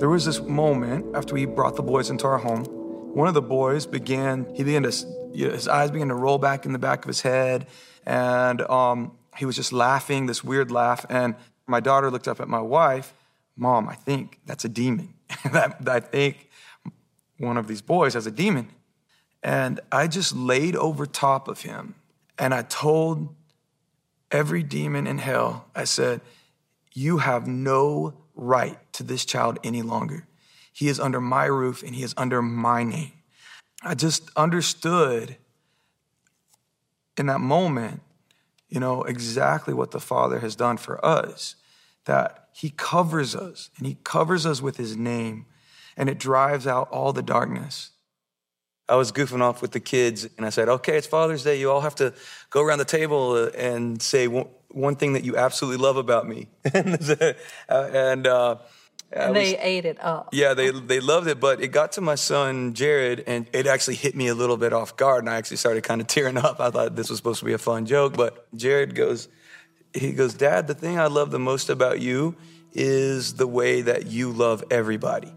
There 0.00 0.08
was 0.08 0.24
this 0.24 0.40
moment 0.40 1.14
after 1.14 1.34
we 1.34 1.44
brought 1.44 1.76
the 1.76 1.82
boys 1.82 2.10
into 2.10 2.26
our 2.26 2.38
home. 2.38 2.64
One 3.14 3.28
of 3.28 3.34
the 3.34 3.42
boys 3.42 3.86
began, 3.86 4.46
he 4.54 4.64
began 4.64 4.84
to, 4.84 4.92
you 5.32 5.48
know, 5.48 5.52
his 5.52 5.68
eyes 5.68 5.90
began 5.90 6.08
to 6.08 6.14
roll 6.14 6.38
back 6.38 6.64
in 6.64 6.72
the 6.72 6.78
back 6.78 7.04
of 7.04 7.08
his 7.08 7.20
head, 7.20 7.66
and 8.06 8.62
um, 8.62 9.12
he 9.36 9.44
was 9.44 9.56
just 9.56 9.72
laughing, 9.72 10.26
this 10.26 10.42
weird 10.42 10.70
laugh. 10.70 11.04
And 11.10 11.34
my 11.66 11.80
daughter 11.80 12.10
looked 12.10 12.28
up 12.28 12.40
at 12.40 12.48
my 12.48 12.60
wife, 12.60 13.12
Mom, 13.56 13.88
I 13.88 13.94
think 13.94 14.40
that's 14.46 14.64
a 14.64 14.68
demon. 14.68 15.14
I 15.44 16.00
think 16.00 16.48
one 17.38 17.56
of 17.56 17.66
these 17.66 17.82
boys 17.82 18.14
has 18.14 18.26
a 18.26 18.30
demon. 18.30 18.70
And 19.42 19.80
I 19.90 20.06
just 20.06 20.34
laid 20.34 20.76
over 20.76 21.06
top 21.06 21.48
of 21.48 21.62
him 21.62 21.94
and 22.38 22.54
I 22.54 22.62
told 22.62 23.34
every 24.30 24.62
demon 24.62 25.06
in 25.06 25.18
hell, 25.18 25.66
I 25.74 25.84
said, 25.84 26.20
You 26.92 27.18
have 27.18 27.46
no 27.46 28.14
right 28.34 28.78
to 28.94 29.02
this 29.02 29.24
child 29.24 29.58
any 29.62 29.82
longer. 29.82 30.26
He 30.72 30.88
is 30.88 31.00
under 31.00 31.20
my 31.20 31.44
roof 31.44 31.82
and 31.82 31.94
he 31.94 32.02
is 32.02 32.14
under 32.16 32.40
my 32.40 32.82
name. 32.82 33.12
I 33.82 33.94
just 33.94 34.30
understood 34.36 35.36
in 37.16 37.26
that 37.26 37.40
moment, 37.40 38.00
you 38.68 38.80
know, 38.80 39.02
exactly 39.02 39.74
what 39.74 39.90
the 39.90 40.00
Father 40.00 40.38
has 40.40 40.56
done 40.56 40.76
for 40.76 41.04
us 41.04 41.56
that 42.04 42.48
he 42.52 42.70
covers 42.70 43.36
us 43.36 43.70
and 43.76 43.86
he 43.86 43.98
covers 44.04 44.46
us 44.46 44.62
with 44.62 44.76
his 44.76 44.96
name 44.96 45.46
and 45.96 46.08
it 46.08 46.18
drives 46.18 46.66
out 46.66 46.88
all 46.90 47.12
the 47.12 47.22
darkness. 47.22 47.90
I 48.90 48.96
was 48.96 49.12
goofing 49.12 49.40
off 49.40 49.62
with 49.62 49.70
the 49.70 49.80
kids 49.80 50.28
and 50.36 50.44
I 50.44 50.50
said, 50.50 50.68
okay, 50.68 50.96
it's 50.96 51.06
Father's 51.06 51.44
Day. 51.44 51.60
You 51.60 51.70
all 51.70 51.80
have 51.80 51.94
to 51.96 52.12
go 52.50 52.62
around 52.62 52.78
the 52.78 52.84
table 52.84 53.32
uh, 53.32 53.50
and 53.56 54.02
say 54.02 54.26
one 54.26 54.96
thing 54.96 55.12
that 55.12 55.24
you 55.24 55.36
absolutely 55.36 55.82
love 55.82 55.96
about 55.96 56.28
me. 56.28 56.48
and, 56.74 58.26
uh, 58.26 58.56
and 59.12 59.34
they 59.34 59.52
was, 59.52 59.60
ate 59.60 59.84
it 59.86 59.98
up. 60.00 60.28
Yeah, 60.32 60.54
they 60.54 60.70
they 60.70 61.00
loved 61.00 61.26
it, 61.26 61.40
but 61.40 61.60
it 61.60 61.68
got 61.68 61.92
to 61.92 62.00
my 62.00 62.14
son 62.14 62.74
Jared, 62.74 63.24
and 63.26 63.44
it 63.52 63.66
actually 63.66 63.96
hit 63.96 64.14
me 64.14 64.28
a 64.28 64.36
little 64.36 64.56
bit 64.56 64.72
off 64.72 64.96
guard, 64.96 65.24
and 65.24 65.30
I 65.30 65.36
actually 65.36 65.56
started 65.56 65.82
kind 65.82 66.00
of 66.00 66.06
tearing 66.06 66.36
up. 66.36 66.60
I 66.60 66.70
thought 66.70 66.94
this 66.94 67.10
was 67.10 67.16
supposed 67.18 67.40
to 67.40 67.44
be 67.44 67.52
a 67.52 67.58
fun 67.58 67.86
joke, 67.86 68.16
but 68.16 68.46
Jared 68.56 68.94
goes, 68.94 69.28
he 69.92 70.12
goes, 70.12 70.34
Dad, 70.34 70.68
the 70.68 70.74
thing 70.74 71.00
I 71.00 71.08
love 71.08 71.32
the 71.32 71.40
most 71.40 71.70
about 71.70 72.00
you 72.00 72.36
is 72.72 73.34
the 73.34 73.48
way 73.48 73.82
that 73.82 74.06
you 74.06 74.30
love 74.30 74.62
everybody. 74.70 75.32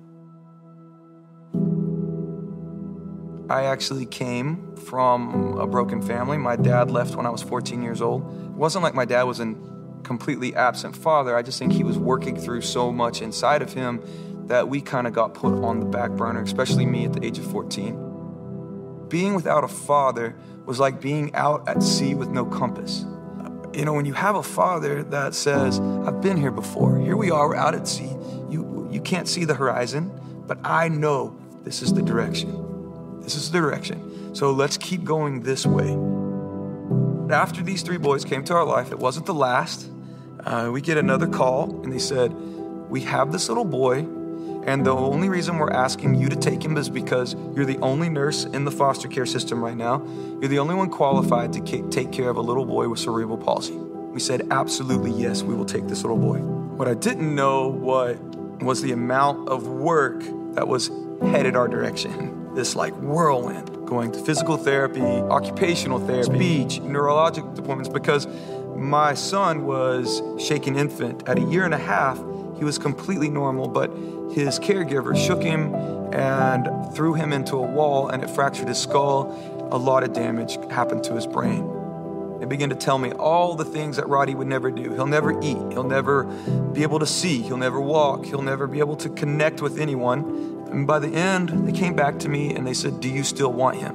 I 3.53 3.65
actually 3.65 4.07
came 4.07 4.75
from 4.77 5.59
a 5.59 5.67
broken 5.67 6.01
family. 6.01 6.39
My 6.39 6.55
dad 6.55 6.89
left 6.89 7.15
when 7.15 7.27
I 7.27 7.29
was 7.29 7.43
14 7.43 7.83
years 7.83 8.01
old. 8.01 8.23
It 8.23 8.49
wasn't 8.53 8.83
like 8.83 8.95
my 8.95 9.05
dad 9.05 9.23
was 9.23 9.39
a 9.39 9.53
completely 10.01 10.55
absent 10.55 10.95
father. 10.95 11.37
I 11.37 11.43
just 11.43 11.59
think 11.59 11.71
he 11.71 11.83
was 11.83 11.95
working 11.95 12.35
through 12.35 12.61
so 12.61 12.91
much 12.91 13.21
inside 13.21 13.61
of 13.61 13.71
him 13.71 14.01
that 14.47 14.69
we 14.69 14.81
kind 14.81 15.05
of 15.05 15.13
got 15.13 15.35
put 15.35 15.53
on 15.63 15.79
the 15.79 15.85
back 15.85 16.09
burner, 16.13 16.41
especially 16.41 16.87
me 16.87 17.05
at 17.05 17.13
the 17.13 17.23
age 17.23 17.37
of 17.37 17.45
14. 17.51 19.05
Being 19.07 19.35
without 19.35 19.63
a 19.63 19.67
father 19.67 20.35
was 20.65 20.79
like 20.79 20.99
being 20.99 21.35
out 21.35 21.69
at 21.69 21.83
sea 21.83 22.15
with 22.15 22.29
no 22.29 22.45
compass. 22.45 23.05
You 23.75 23.85
know, 23.85 23.93
when 23.93 24.05
you 24.05 24.13
have 24.13 24.35
a 24.35 24.41
father 24.41 25.03
that 25.03 25.35
says, 25.35 25.79
I've 25.79 26.21
been 26.21 26.37
here 26.37 26.51
before, 26.51 26.97
here 26.97 27.15
we 27.15 27.29
are, 27.29 27.49
we're 27.49 27.55
out 27.55 27.75
at 27.75 27.87
sea, 27.87 28.15
you, 28.49 28.89
you 28.91 28.99
can't 28.99 29.27
see 29.27 29.45
the 29.45 29.53
horizon, 29.53 30.11
but 30.47 30.57
I 30.63 30.87
know 30.87 31.39
this 31.63 31.83
is 31.83 31.93
the 31.93 32.01
direction. 32.01 32.72
This 33.23 33.36
is 33.36 33.51
the 33.51 33.59
direction. 33.59 34.36
So 34.36 34.51
let's 34.51 34.77
keep 34.77 35.03
going 35.03 35.41
this 35.41 35.65
way. 35.65 35.97
After 37.33 37.63
these 37.63 37.81
three 37.81 37.97
boys 37.97 38.25
came 38.25 38.43
to 38.45 38.53
our 38.53 38.65
life, 38.65 38.91
it 38.91 38.99
wasn't 38.99 39.25
the 39.25 39.33
last. 39.33 39.89
Uh, 40.45 40.69
we 40.71 40.81
get 40.81 40.97
another 40.97 41.27
call, 41.27 41.81
and 41.83 41.91
they 41.91 41.99
said, 41.99 42.33
We 42.33 43.01
have 43.01 43.31
this 43.31 43.47
little 43.47 43.65
boy 43.65 44.05
and 44.65 44.86
the 44.86 44.95
only 44.95 45.27
reason 45.27 45.57
we're 45.57 45.71
asking 45.71 46.15
you 46.15 46.29
to 46.29 46.38
take 46.38 46.63
him 46.63 46.77
is 46.77 46.89
because 46.89 47.36
you're 47.53 47.65
the 47.65 47.79
only 47.79 48.07
nurse 48.07 48.45
in 48.45 48.63
the 48.63 48.71
foster 48.71 49.09
care 49.09 49.25
system 49.25 49.62
right 49.62 49.75
now. 49.75 50.01
You're 50.39 50.47
the 50.47 50.59
only 50.59 50.75
one 50.75 50.89
qualified 50.89 51.51
to 51.53 51.89
take 51.89 52.13
care 52.13 52.29
of 52.29 52.38
a 52.38 52.41
little 52.41 52.65
boy 52.65 52.88
with 52.88 52.99
cerebral 52.99 53.38
palsy. 53.38 53.73
We 53.73 54.21
said, 54.21 54.47
absolutely 54.51 55.12
yes, 55.12 55.43
we 55.43 55.53
will 55.53 55.65
take 55.65 55.88
this 55.88 56.03
little 56.03 56.17
boy. 56.17 56.38
What 56.38 56.88
I 56.88 56.93
didn't 56.93 57.36
know 57.36 57.67
what 57.67 58.17
was 58.62 58.81
the 58.81 58.93
amount 58.93 59.49
of 59.49 59.67
work 59.67 60.21
that 60.53 60.67
was 60.67 60.89
headed 61.21 61.57
our 61.57 61.67
direction. 61.67 62.42
This 62.55 62.75
like 62.75 62.93
whirlwind, 62.95 63.87
going 63.87 64.11
to 64.11 64.19
physical 64.19 64.57
therapy, 64.57 65.01
occupational 65.01 65.99
therapy, 65.99 66.35
speech, 66.35 66.81
neurologic 66.81 67.57
appointments, 67.57 67.89
because 67.89 68.27
my 68.75 69.15
son 69.15 69.65
was 69.65 70.21
shaken 70.37 70.75
infant 70.75 71.27
at 71.27 71.39
a 71.39 71.41
year 71.41 71.65
and 71.65 71.73
a 71.73 71.79
half. 71.79 72.17
He 72.57 72.63
was 72.63 72.77
completely 72.77 73.29
normal, 73.29 73.67
but 73.67 73.89
his 74.31 74.59
caregiver 74.59 75.17
shook 75.17 75.41
him 75.41 75.73
and 76.13 76.69
threw 76.95 77.15
him 77.15 77.33
into 77.33 77.55
a 77.55 77.61
wall, 77.61 78.09
and 78.09 78.23
it 78.23 78.29
fractured 78.29 78.67
his 78.67 78.77
skull. 78.77 79.35
A 79.71 79.77
lot 79.77 80.03
of 80.03 80.13
damage 80.13 80.57
happened 80.69 81.03
to 81.05 81.15
his 81.15 81.25
brain. 81.25 81.67
They 82.39 82.45
began 82.45 82.69
to 82.69 82.75
tell 82.75 82.99
me 82.99 83.13
all 83.13 83.55
the 83.55 83.65
things 83.65 83.95
that 83.95 84.07
Roddy 84.07 84.35
would 84.35 84.47
never 84.47 84.69
do. 84.69 84.93
He'll 84.93 85.07
never 85.07 85.31
eat. 85.41 85.57
He'll 85.71 85.83
never 85.83 86.25
be 86.73 86.83
able 86.83 86.99
to 86.99 87.07
see. 87.07 87.41
He'll 87.41 87.57
never 87.57 87.79
walk. 87.79 88.25
He'll 88.25 88.41
never 88.41 88.67
be 88.67 88.79
able 88.79 88.97
to 88.97 89.09
connect 89.09 89.61
with 89.61 89.79
anyone. 89.79 90.52
And 90.73 90.88
by 90.88 90.97
the 90.97 91.09
end, 91.09 91.67
they 91.67 91.71
came 91.71 91.95
back 91.95 92.17
to 92.19 92.29
me 92.29 92.55
and 92.55 92.65
they 92.65 92.73
said, 92.73 92.99
Do 92.99 93.07
you 93.07 93.23
still 93.23 93.53
want 93.53 93.77
him? 93.77 93.93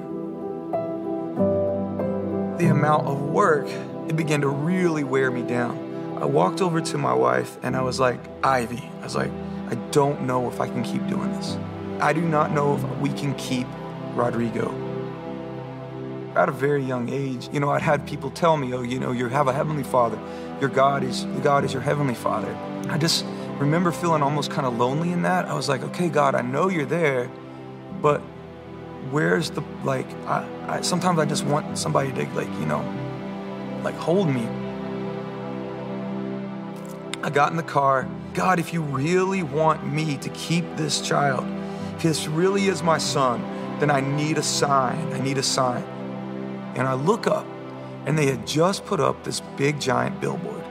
The 2.57 2.67
amount 2.67 3.09
of 3.09 3.21
work, 3.21 3.67
it 4.09 4.15
began 4.15 4.43
to 4.43 4.49
really 4.49 5.03
wear 5.03 5.33
me 5.33 5.43
down. 5.43 6.17
I 6.23 6.25
walked 6.25 6.61
over 6.61 6.81
to 6.81 6.97
my 6.97 7.13
wife 7.13 7.59
and 7.65 7.75
I 7.75 7.83
was 7.83 7.99
like, 7.99 8.21
Ivy, 8.45 8.81
I 9.01 9.03
was 9.03 9.17
like, 9.17 9.33
I 9.69 9.75
don't 9.91 10.23
know 10.23 10.49
if 10.49 10.61
I 10.61 10.69
can 10.69 10.85
keep 10.85 11.05
doing 11.09 11.33
this. 11.33 11.57
I 11.99 12.13
do 12.13 12.23
not 12.23 12.53
know 12.53 12.77
if 12.77 12.85
we 12.99 13.09
can 13.11 13.35
keep 13.35 13.67
Rodrigo. 14.15 14.73
At 16.37 16.49
a 16.49 16.53
very 16.53 16.85
young 16.85 17.09
age, 17.09 17.49
you 17.53 17.59
know, 17.59 17.71
I'd 17.71 17.83
had 17.83 18.07
people 18.07 18.31
tell 18.31 18.57
me, 18.57 18.73
oh, 18.73 18.83
you 18.83 19.01
know, 19.01 19.11
you 19.11 19.27
have 19.29 19.49
a 19.49 19.53
heavenly 19.53 19.83
father. 19.83 20.19
Your 20.61 20.71
God 20.71 21.03
is 21.03 21.25
your 21.25 21.41
God 21.41 21.65
is 21.65 21.73
your 21.73 21.83
heavenly 21.83 22.15
father. 22.15 22.57
I 22.89 22.99
just 22.99 23.25
remember 23.59 23.93
feeling 23.93 24.23
almost 24.23 24.51
kind 24.51 24.67
of 24.67 24.77
lonely 24.77 25.13
in 25.13 25.23
that. 25.23 25.47
I 25.47 25.55
was 25.55 25.69
like, 25.69 25.83
okay, 25.83 26.09
God, 26.09 26.35
I 26.35 26.43
know 26.43 26.69
you're 26.69 26.87
there, 26.87 27.31
but 28.01 28.21
where's 29.11 29.51
the 29.51 29.63
like 29.85 30.11
I, 30.27 30.47
I 30.67 30.81
sometimes 30.81 31.19
I 31.19 31.25
just 31.25 31.45
want 31.45 31.79
somebody 31.79 32.13
to 32.13 32.29
like, 32.35 32.49
you 32.61 32.67
know, 32.67 32.83
like 33.83 33.95
hold 33.97 34.29
me. 34.29 34.47
I 37.23 37.31
got 37.31 37.51
in 37.51 37.57
the 37.57 37.63
car 37.63 38.09
God, 38.39 38.61
if 38.61 38.73
you 38.73 38.83
really 38.83 39.43
want 39.43 39.85
me 39.85 40.17
to 40.19 40.29
keep 40.29 40.65
this 40.77 41.01
child, 41.01 41.45
if 41.97 42.05
this 42.05 42.29
really 42.29 42.69
is 42.69 42.85
my 42.85 42.99
son, 42.99 43.43
then 43.81 43.91
I 43.91 44.01
need 44.01 44.39
a 44.39 44.45
sign. 44.45 45.13
I 45.13 45.21
need 45.21 45.39
a 45.39 45.43
sign. 45.43 45.83
And 46.77 46.87
I 46.87 46.95
look 46.95 47.27
up, 47.27 47.45
and 48.07 48.17
they 48.17 48.27
had 48.27 48.47
just 48.47 48.85
put 48.87 49.01
up 49.01 49.25
this 49.25 49.41
big 49.57 49.81
giant 49.81 50.21
billboard. 50.21 50.63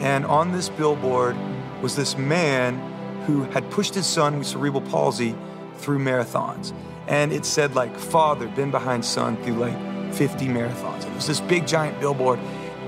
And 0.00 0.24
on 0.24 0.52
this 0.52 0.70
billboard 0.70 1.36
was 1.82 1.96
this 1.96 2.16
man 2.16 2.78
who 3.26 3.42
had 3.44 3.68
pushed 3.70 3.94
his 3.94 4.06
son 4.06 4.38
with 4.38 4.46
cerebral 4.46 4.82
palsy 4.82 5.34
through 5.76 5.98
marathons. 5.98 6.72
And 7.08 7.32
it 7.32 7.44
said, 7.44 7.74
like, 7.74 7.96
father, 7.96 8.46
been 8.48 8.70
behind 8.70 9.04
son 9.04 9.36
through 9.42 9.54
like 9.54 10.14
50 10.14 10.46
marathons. 10.46 11.06
It 11.06 11.14
was 11.14 11.26
this 11.26 11.40
big 11.40 11.66
giant 11.66 12.00
billboard 12.00 12.38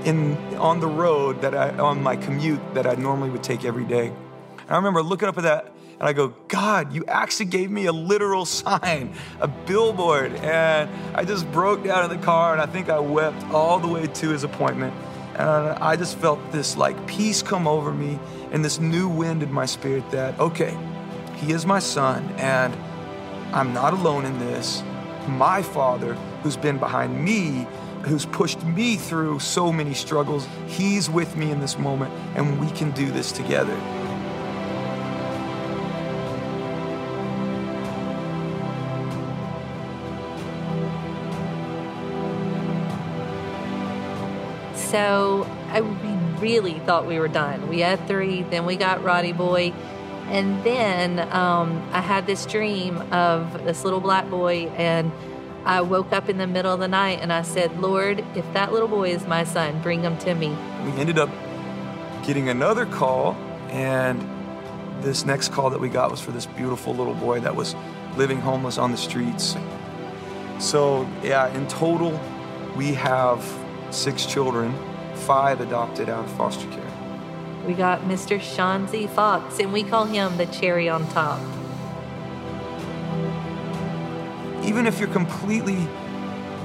in 0.05 0.37
on 0.55 0.79
the 0.79 0.87
road 0.87 1.41
that 1.41 1.55
I 1.55 1.77
on 1.77 2.01
my 2.01 2.15
commute 2.15 2.61
that 2.75 2.85
I 2.85 2.93
normally 2.93 3.29
would 3.29 3.43
take 3.43 3.65
every 3.65 3.85
day. 3.85 4.07
And 4.07 4.71
I 4.71 4.75
remember 4.75 5.03
looking 5.03 5.27
up 5.27 5.37
at 5.37 5.43
that 5.43 5.73
and 5.99 6.07
I 6.07 6.13
go, 6.13 6.33
God, 6.47 6.93
you 6.93 7.05
actually 7.05 7.47
gave 7.47 7.71
me 7.71 7.85
a 7.85 7.93
literal 7.93 8.45
sign, 8.61 9.13
a 9.39 9.47
billboard. 9.47 10.33
And 10.35 10.89
I 11.15 11.25
just 11.25 11.51
broke 11.51 11.83
down 11.83 12.09
in 12.09 12.17
the 12.17 12.23
car 12.23 12.53
and 12.53 12.61
I 12.61 12.65
think 12.65 12.89
I 12.89 12.99
wept 12.99 13.43
all 13.45 13.79
the 13.79 13.87
way 13.87 14.07
to 14.07 14.29
his 14.29 14.43
appointment. 14.43 14.93
And 15.35 15.49
I 15.49 15.97
just 15.97 16.17
felt 16.17 16.39
this 16.51 16.77
like 16.77 17.07
peace 17.07 17.41
come 17.41 17.67
over 17.67 17.91
me 17.91 18.19
and 18.55 18.63
this 18.63 18.79
new 18.79 19.09
wind 19.09 19.43
in 19.43 19.51
my 19.51 19.65
spirit 19.65 20.09
that, 20.11 20.39
okay, 20.39 20.77
he 21.35 21.51
is 21.51 21.65
my 21.65 21.77
son 21.77 22.23
and 22.37 22.73
I'm 23.53 23.73
not 23.73 23.91
alone 23.91 24.23
in 24.23 24.39
this. 24.39 24.81
My 25.27 25.61
father, 25.61 26.13
who's 26.41 26.55
been 26.55 26.77
behind 26.77 27.21
me, 27.21 27.67
who's 28.03 28.25
pushed 28.25 28.63
me 28.63 28.95
through 28.95 29.39
so 29.39 29.73
many 29.73 29.93
struggles. 29.93 30.47
He's 30.67 31.09
with 31.09 31.35
me 31.35 31.51
in 31.51 31.59
this 31.59 31.77
moment, 31.77 32.13
and 32.35 32.57
we 32.61 32.71
can 32.71 32.91
do 32.91 33.11
this 33.11 33.33
together. 33.33 33.77
so 44.95 45.45
I 45.71 45.81
really 46.39 46.79
thought 46.79 47.05
we 47.05 47.19
were 47.19 47.27
done. 47.27 47.67
We 47.67 47.79
had 47.79 48.07
three, 48.07 48.43
then 48.43 48.65
we 48.65 48.75
got 48.75 49.03
Roddy 49.03 49.31
Boy. 49.31 49.73
And 50.27 50.63
then 50.63 51.19
um, 51.31 51.87
I 51.91 52.01
had 52.01 52.25
this 52.25 52.45
dream 52.45 52.97
of 53.11 53.63
this 53.63 53.83
little 53.83 53.99
black 53.99 54.27
boy, 54.29 54.67
and 54.75 55.11
I 55.65 55.81
woke 55.81 56.11
up 56.13 56.29
in 56.29 56.37
the 56.37 56.47
middle 56.47 56.73
of 56.73 56.79
the 56.79 56.87
night 56.87 57.19
and 57.21 57.33
I 57.33 57.41
said, 57.41 57.79
Lord, 57.79 58.23
if 58.35 58.51
that 58.53 58.71
little 58.71 58.87
boy 58.87 59.09
is 59.09 59.27
my 59.27 59.43
son, 59.43 59.81
bring 59.81 60.01
him 60.01 60.17
to 60.19 60.33
me. 60.33 60.49
We 60.83 60.91
ended 60.99 61.19
up 61.19 61.29
getting 62.25 62.49
another 62.49 62.85
call, 62.87 63.33
and 63.69 64.19
this 65.03 65.25
next 65.25 65.51
call 65.51 65.69
that 65.69 65.79
we 65.79 65.89
got 65.89 66.09
was 66.09 66.21
for 66.21 66.31
this 66.31 66.45
beautiful 66.45 66.95
little 66.95 67.13
boy 67.13 67.39
that 67.41 67.55
was 67.55 67.75
living 68.15 68.39
homeless 68.39 68.77
on 68.77 68.91
the 68.91 68.97
streets. 68.97 69.55
So, 70.57 71.07
yeah, 71.21 71.53
in 71.55 71.67
total, 71.67 72.19
we 72.75 72.93
have 72.93 73.43
six 73.91 74.25
children, 74.25 74.73
five 75.17 75.61
adopted 75.61 76.09
out 76.09 76.25
of 76.25 76.31
foster 76.37 76.67
care. 76.69 76.91
We 77.65 77.73
got 77.73 78.01
Mr. 78.01 78.39
Sean 78.39 78.87
Z. 78.87 79.07
Fox, 79.07 79.59
and 79.59 79.73
we 79.73 79.83
call 79.83 80.05
him 80.05 80.37
the 80.37 80.45
cherry 80.47 80.87
on 80.87 81.07
top. 81.09 81.39
Even 84.63 84.85
if 84.85 84.99
you're 84.99 85.09
completely 85.09 85.87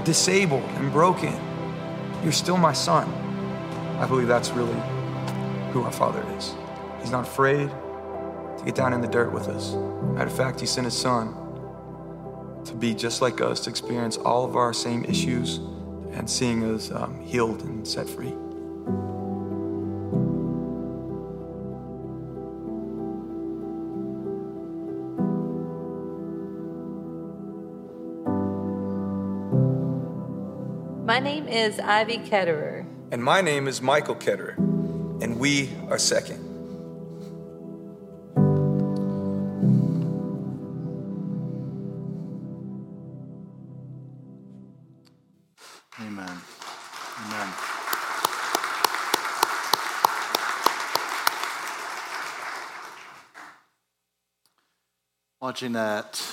disabled 0.04 0.62
and 0.62 0.92
broken, 0.92 1.34
you're 2.22 2.32
still 2.32 2.56
my 2.56 2.72
son. 2.72 3.08
I 3.98 4.06
believe 4.06 4.28
that's 4.28 4.50
really 4.50 4.80
who 5.72 5.82
our 5.82 5.92
Father 5.92 6.24
is. 6.36 6.54
He's 7.00 7.10
not 7.10 7.26
afraid 7.26 7.68
to 7.68 8.62
get 8.64 8.74
down 8.74 8.92
in 8.92 9.00
the 9.00 9.08
dirt 9.08 9.32
with 9.32 9.48
us. 9.48 9.74
Matter 10.14 10.26
of 10.26 10.36
fact, 10.36 10.60
He 10.60 10.66
sent 10.66 10.84
His 10.84 10.96
Son 10.96 11.34
to 12.64 12.74
be 12.74 12.94
just 12.94 13.22
like 13.22 13.40
us, 13.40 13.60
to 13.60 13.70
experience 13.70 14.18
all 14.18 14.44
of 14.44 14.54
our 14.54 14.72
same 14.72 15.04
issues 15.04 15.60
and 16.12 16.28
seeing 16.28 16.62
us 16.74 16.90
um, 16.90 17.20
healed 17.20 17.62
and 17.62 17.86
set 17.86 18.08
free. 18.08 18.34
My 31.06 31.18
name 31.18 31.48
is 31.48 31.80
Ivy 31.80 32.18
Ketterer. 32.18 32.86
And 33.10 33.22
my 33.22 33.40
name 33.40 33.66
is 33.66 33.82
Michael 33.82 34.14
Ketterer, 34.14 34.56
and 35.22 35.40
we 35.40 35.70
are 35.88 35.98
second. 35.98 36.49
Watching 55.60 55.72
that 55.74 56.26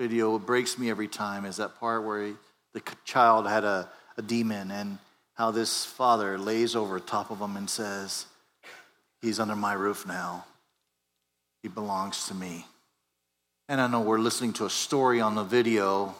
video, 0.00 0.32
what 0.32 0.46
breaks 0.46 0.80
me 0.80 0.90
every 0.90 1.06
time 1.06 1.44
is 1.44 1.58
that 1.58 1.78
part 1.78 2.02
where 2.02 2.26
he, 2.26 2.32
the 2.74 2.82
child 3.04 3.46
had 3.46 3.62
a, 3.62 3.88
a 4.16 4.22
demon 4.22 4.72
and 4.72 4.98
how 5.34 5.52
this 5.52 5.84
father 5.84 6.36
lays 6.36 6.74
over 6.74 6.98
top 6.98 7.30
of 7.30 7.38
him 7.38 7.56
and 7.56 7.70
says, 7.70 8.26
He's 9.22 9.38
under 9.38 9.54
my 9.54 9.74
roof 9.74 10.08
now. 10.08 10.44
He 11.62 11.68
belongs 11.68 12.26
to 12.26 12.34
me. 12.34 12.66
And 13.68 13.80
I 13.80 13.86
know 13.86 14.00
we're 14.00 14.18
listening 14.18 14.54
to 14.54 14.64
a 14.64 14.70
story 14.70 15.20
on 15.20 15.36
the 15.36 15.44
video, 15.44 16.12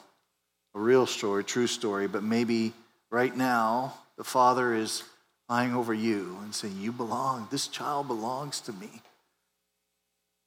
a 0.76 0.78
real 0.78 1.06
story, 1.06 1.42
true 1.42 1.66
story, 1.66 2.06
but 2.06 2.22
maybe 2.22 2.72
right 3.10 3.36
now 3.36 3.94
the 4.16 4.22
father 4.22 4.74
is 4.74 5.02
lying 5.48 5.74
over 5.74 5.92
you 5.92 6.38
and 6.44 6.54
saying, 6.54 6.76
You 6.78 6.92
belong. 6.92 7.48
This 7.50 7.66
child 7.66 8.06
belongs 8.06 8.60
to 8.60 8.72
me. 8.72 9.02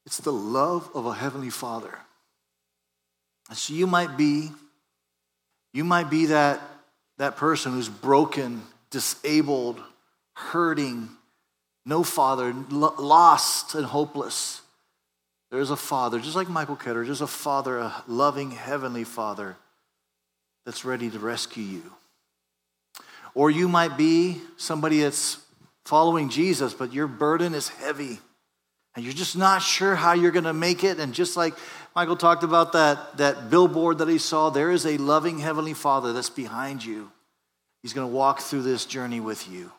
It's 0.09 0.17
the 0.17 0.33
love 0.33 0.89
of 0.95 1.05
a 1.05 1.13
heavenly 1.13 1.51
father. 1.51 1.95
And 3.47 3.55
so 3.55 3.75
you 3.75 3.85
might 3.85 4.17
be, 4.17 4.49
you 5.71 5.83
might 5.83 6.09
be 6.09 6.25
that, 6.25 6.59
that 7.19 7.37
person 7.37 7.73
who's 7.73 7.89
broken, 7.89 8.63
disabled, 8.89 9.79
hurting, 10.33 11.09
no 11.85 12.01
father, 12.01 12.55
lost 12.71 13.75
and 13.75 13.85
hopeless. 13.85 14.61
There's 15.51 15.69
a 15.69 15.75
father, 15.75 16.19
just 16.19 16.35
like 16.35 16.49
Michael 16.49 16.75
Ketter, 16.75 17.05
there's 17.05 17.21
a 17.21 17.27
father, 17.27 17.77
a 17.77 18.03
loving 18.07 18.49
heavenly 18.49 19.03
father 19.03 19.57
that's 20.65 20.83
ready 20.83 21.11
to 21.11 21.19
rescue 21.19 21.63
you. 21.63 21.83
Or 23.35 23.51
you 23.51 23.67
might 23.67 23.95
be 23.95 24.41
somebody 24.57 25.01
that's 25.01 25.37
following 25.85 26.29
Jesus, 26.29 26.73
but 26.73 26.93
your 26.93 27.05
burden 27.05 27.53
is 27.53 27.69
heavy 27.69 28.17
and 28.95 29.05
you're 29.05 29.13
just 29.13 29.37
not 29.37 29.61
sure 29.61 29.95
how 29.95 30.13
you're 30.13 30.31
going 30.31 30.43
to 30.45 30.53
make 30.53 30.83
it. 30.83 30.99
And 30.99 31.13
just 31.13 31.37
like 31.37 31.53
Michael 31.95 32.17
talked 32.17 32.43
about 32.43 32.73
that, 32.73 33.17
that 33.17 33.49
billboard 33.49 33.99
that 33.99 34.07
he 34.07 34.17
saw, 34.17 34.49
there 34.49 34.71
is 34.71 34.85
a 34.85 34.97
loving 34.97 35.39
Heavenly 35.39 35.73
Father 35.73 36.13
that's 36.13 36.29
behind 36.29 36.83
you. 36.83 37.11
He's 37.81 37.93
going 37.93 38.09
to 38.09 38.13
walk 38.13 38.41
through 38.41 38.63
this 38.63 38.85
journey 38.85 39.19
with 39.19 39.49
you. 39.49 39.71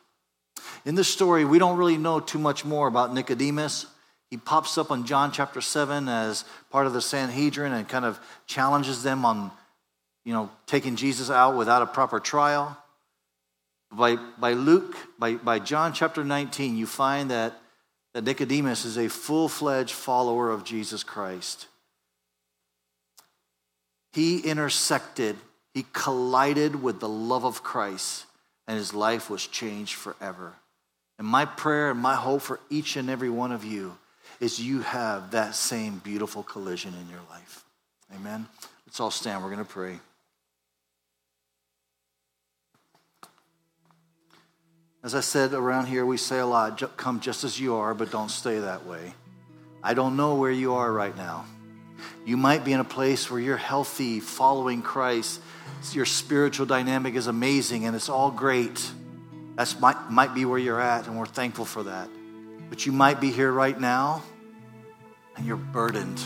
In 0.84 0.94
this 0.94 1.08
story, 1.08 1.44
we 1.44 1.58
don't 1.58 1.76
really 1.76 1.98
know 1.98 2.20
too 2.20 2.38
much 2.38 2.64
more 2.64 2.88
about 2.88 3.12
Nicodemus. 3.12 3.86
He 4.30 4.36
pops 4.36 4.78
up 4.78 4.90
on 4.90 5.04
John 5.04 5.32
chapter 5.32 5.60
7 5.60 6.08
as 6.08 6.44
part 6.70 6.86
of 6.86 6.92
the 6.92 7.00
Sanhedrin 7.00 7.72
and 7.72 7.88
kind 7.88 8.04
of 8.04 8.18
challenges 8.46 9.02
them 9.02 9.24
on, 9.24 9.50
you 10.24 10.32
know, 10.32 10.50
taking 10.66 10.96
Jesus 10.96 11.30
out 11.30 11.56
without 11.56 11.82
a 11.82 11.86
proper 11.86 12.20
trial. 12.20 12.76
By, 13.92 14.16
by 14.38 14.52
Luke, 14.52 14.96
by, 15.18 15.34
by 15.34 15.58
John 15.58 15.92
chapter 15.92 16.24
19, 16.24 16.76
you 16.76 16.86
find 16.86 17.30
that, 17.32 17.54
that 18.14 18.24
Nicodemus 18.24 18.84
is 18.84 18.98
a 18.98 19.08
full 19.08 19.48
fledged 19.48 19.92
follower 19.92 20.50
of 20.50 20.64
Jesus 20.64 21.02
Christ. 21.02 21.66
He 24.12 24.40
intersected, 24.40 25.36
he 25.72 25.86
collided 25.92 26.82
with 26.82 26.98
the 26.98 27.08
love 27.08 27.44
of 27.44 27.62
Christ, 27.62 28.26
and 28.66 28.76
his 28.76 28.92
life 28.92 29.30
was 29.30 29.46
changed 29.46 29.94
forever. 29.94 30.54
And 31.18 31.26
my 31.26 31.44
prayer 31.44 31.90
and 31.90 32.00
my 32.00 32.14
hope 32.14 32.42
for 32.42 32.60
each 32.70 32.96
and 32.96 33.08
every 33.08 33.30
one 33.30 33.52
of 33.52 33.64
you 33.64 33.96
is 34.40 34.58
you 34.58 34.80
have 34.80 35.32
that 35.32 35.54
same 35.54 35.98
beautiful 35.98 36.42
collision 36.42 36.94
in 36.94 37.08
your 37.08 37.20
life. 37.28 37.64
Amen. 38.14 38.46
Let's 38.86 38.98
all 38.98 39.10
stand. 39.10 39.42
We're 39.42 39.50
going 39.50 39.64
to 39.64 39.70
pray. 39.70 40.00
As 45.02 45.14
I 45.14 45.20
said 45.20 45.54
around 45.54 45.86
here, 45.86 46.04
we 46.04 46.18
say 46.18 46.40
a 46.40 46.46
lot 46.46 46.96
come 46.98 47.20
just 47.20 47.42
as 47.42 47.58
you 47.58 47.76
are, 47.76 47.94
but 47.94 48.10
don't 48.10 48.30
stay 48.30 48.58
that 48.58 48.84
way. 48.84 49.14
I 49.82 49.94
don't 49.94 50.14
know 50.16 50.34
where 50.34 50.50
you 50.50 50.74
are 50.74 50.92
right 50.92 51.16
now. 51.16 51.46
You 52.26 52.36
might 52.36 52.64
be 52.64 52.72
in 52.72 52.80
a 52.80 52.84
place 52.84 53.30
where 53.30 53.40
you're 53.40 53.56
healthy, 53.56 54.20
following 54.20 54.82
Christ. 54.82 55.40
Your 55.92 56.04
spiritual 56.04 56.66
dynamic 56.66 57.14
is 57.14 57.28
amazing 57.28 57.86
and 57.86 57.96
it's 57.96 58.10
all 58.10 58.30
great. 58.30 58.90
That's 59.56 59.80
might, 59.80 60.10
might 60.10 60.34
be 60.34 60.44
where 60.44 60.58
you're 60.58 60.80
at, 60.80 61.06
and 61.06 61.18
we're 61.18 61.26
thankful 61.26 61.64
for 61.64 61.84
that. 61.84 62.08
But 62.68 62.84
you 62.84 62.92
might 62.92 63.20
be 63.20 63.30
here 63.30 63.50
right 63.50 63.78
now 63.78 64.22
and 65.36 65.46
you're 65.46 65.56
burdened. 65.56 66.20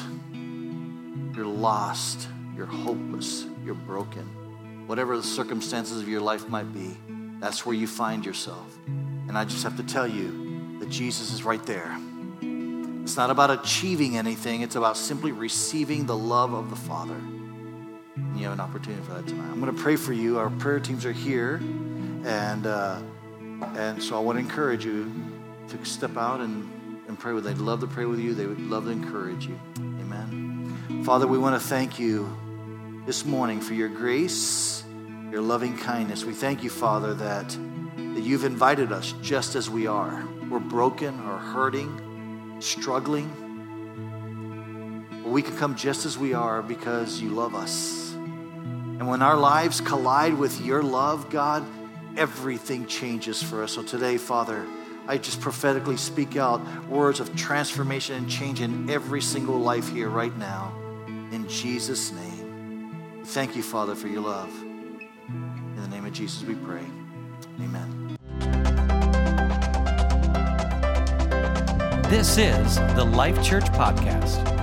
You're 1.36 1.46
lost. 1.46 2.28
You're 2.56 2.66
hopeless. 2.66 3.46
You're 3.64 3.74
broken. 3.74 4.24
Whatever 4.88 5.16
the 5.16 5.22
circumstances 5.22 6.00
of 6.00 6.08
your 6.08 6.20
life 6.20 6.48
might 6.48 6.72
be, 6.74 6.96
that's 7.44 7.66
where 7.66 7.74
you 7.74 7.86
find 7.86 8.24
yourself. 8.24 8.78
And 8.86 9.36
I 9.36 9.44
just 9.44 9.64
have 9.64 9.76
to 9.76 9.82
tell 9.82 10.06
you 10.06 10.78
that 10.80 10.88
Jesus 10.88 11.32
is 11.32 11.42
right 11.42 11.62
there. 11.66 11.94
It's 13.02 13.18
not 13.18 13.30
about 13.30 13.50
achieving 13.50 14.16
anything, 14.16 14.62
it's 14.62 14.76
about 14.76 14.96
simply 14.96 15.30
receiving 15.30 16.06
the 16.06 16.16
love 16.16 16.54
of 16.54 16.70
the 16.70 16.76
Father. 16.76 17.14
And 17.14 18.38
you 18.38 18.44
have 18.44 18.54
an 18.54 18.60
opportunity 18.60 19.02
for 19.02 19.14
that 19.14 19.26
tonight. 19.26 19.50
I'm 19.50 19.60
going 19.60 19.74
to 19.74 19.82
pray 19.82 19.96
for 19.96 20.12
you. 20.12 20.38
Our 20.38 20.48
prayer 20.48 20.80
teams 20.80 21.04
are 21.04 21.12
here. 21.12 21.56
And, 22.24 22.66
uh, 22.66 23.02
and 23.76 24.02
so 24.02 24.16
I 24.16 24.20
want 24.20 24.38
to 24.38 24.40
encourage 24.40 24.86
you 24.86 25.12
to 25.68 25.84
step 25.84 26.16
out 26.16 26.40
and, 26.40 27.02
and 27.08 27.18
pray 27.18 27.34
with 27.34 27.44
them. 27.44 27.58
They'd 27.58 27.62
love 27.62 27.80
to 27.80 27.86
pray 27.86 28.06
with 28.06 28.20
you, 28.20 28.34
they 28.34 28.46
would 28.46 28.60
love 28.60 28.84
to 28.84 28.90
encourage 28.90 29.46
you. 29.46 29.60
Amen. 29.78 31.02
Father, 31.04 31.26
we 31.26 31.36
want 31.36 31.60
to 31.60 31.68
thank 31.68 31.98
you 31.98 33.02
this 33.04 33.26
morning 33.26 33.60
for 33.60 33.74
your 33.74 33.88
grace, 33.88 34.83
your 35.34 35.42
loving 35.42 35.76
kindness. 35.76 36.24
We 36.24 36.32
thank 36.32 36.62
you, 36.62 36.70
Father, 36.70 37.12
that, 37.14 37.48
that 37.96 38.22
you've 38.22 38.44
invited 38.44 38.92
us 38.92 39.14
just 39.20 39.56
as 39.56 39.68
we 39.68 39.88
are. 39.88 40.24
We're 40.48 40.60
broken 40.60 41.18
or 41.26 41.38
hurting, 41.38 42.58
struggling. 42.60 43.28
But 45.24 45.32
we 45.32 45.42
can 45.42 45.56
come 45.56 45.74
just 45.74 46.06
as 46.06 46.16
we 46.16 46.34
are 46.34 46.62
because 46.62 47.20
you 47.20 47.30
love 47.30 47.56
us. 47.56 48.12
And 48.14 49.08
when 49.08 49.22
our 49.22 49.36
lives 49.36 49.80
collide 49.80 50.34
with 50.34 50.64
your 50.64 50.84
love, 50.84 51.30
God, 51.30 51.66
everything 52.16 52.86
changes 52.86 53.42
for 53.42 53.64
us. 53.64 53.72
So 53.72 53.82
today, 53.82 54.18
Father, 54.18 54.64
I 55.08 55.18
just 55.18 55.40
prophetically 55.40 55.96
speak 55.96 56.36
out 56.36 56.60
words 56.86 57.18
of 57.18 57.34
transformation 57.34 58.14
and 58.14 58.30
change 58.30 58.60
in 58.60 58.88
every 58.88 59.20
single 59.20 59.58
life 59.58 59.88
here 59.88 60.10
right 60.10 60.38
now. 60.38 60.72
In 61.08 61.48
Jesus' 61.48 62.12
name. 62.12 63.24
Thank 63.24 63.56
you, 63.56 63.64
Father, 63.64 63.96
for 63.96 64.06
your 64.06 64.20
love 64.20 64.73
name 66.04 66.12
of 66.12 66.18
Jesus 66.18 66.42
we 66.44 66.54
pray. 66.56 66.84
Amen. 67.60 68.16
This 72.10 72.36
is 72.36 72.76
the 72.94 73.04
Life 73.04 73.42
Church 73.42 73.64
Podcast. 73.64 74.53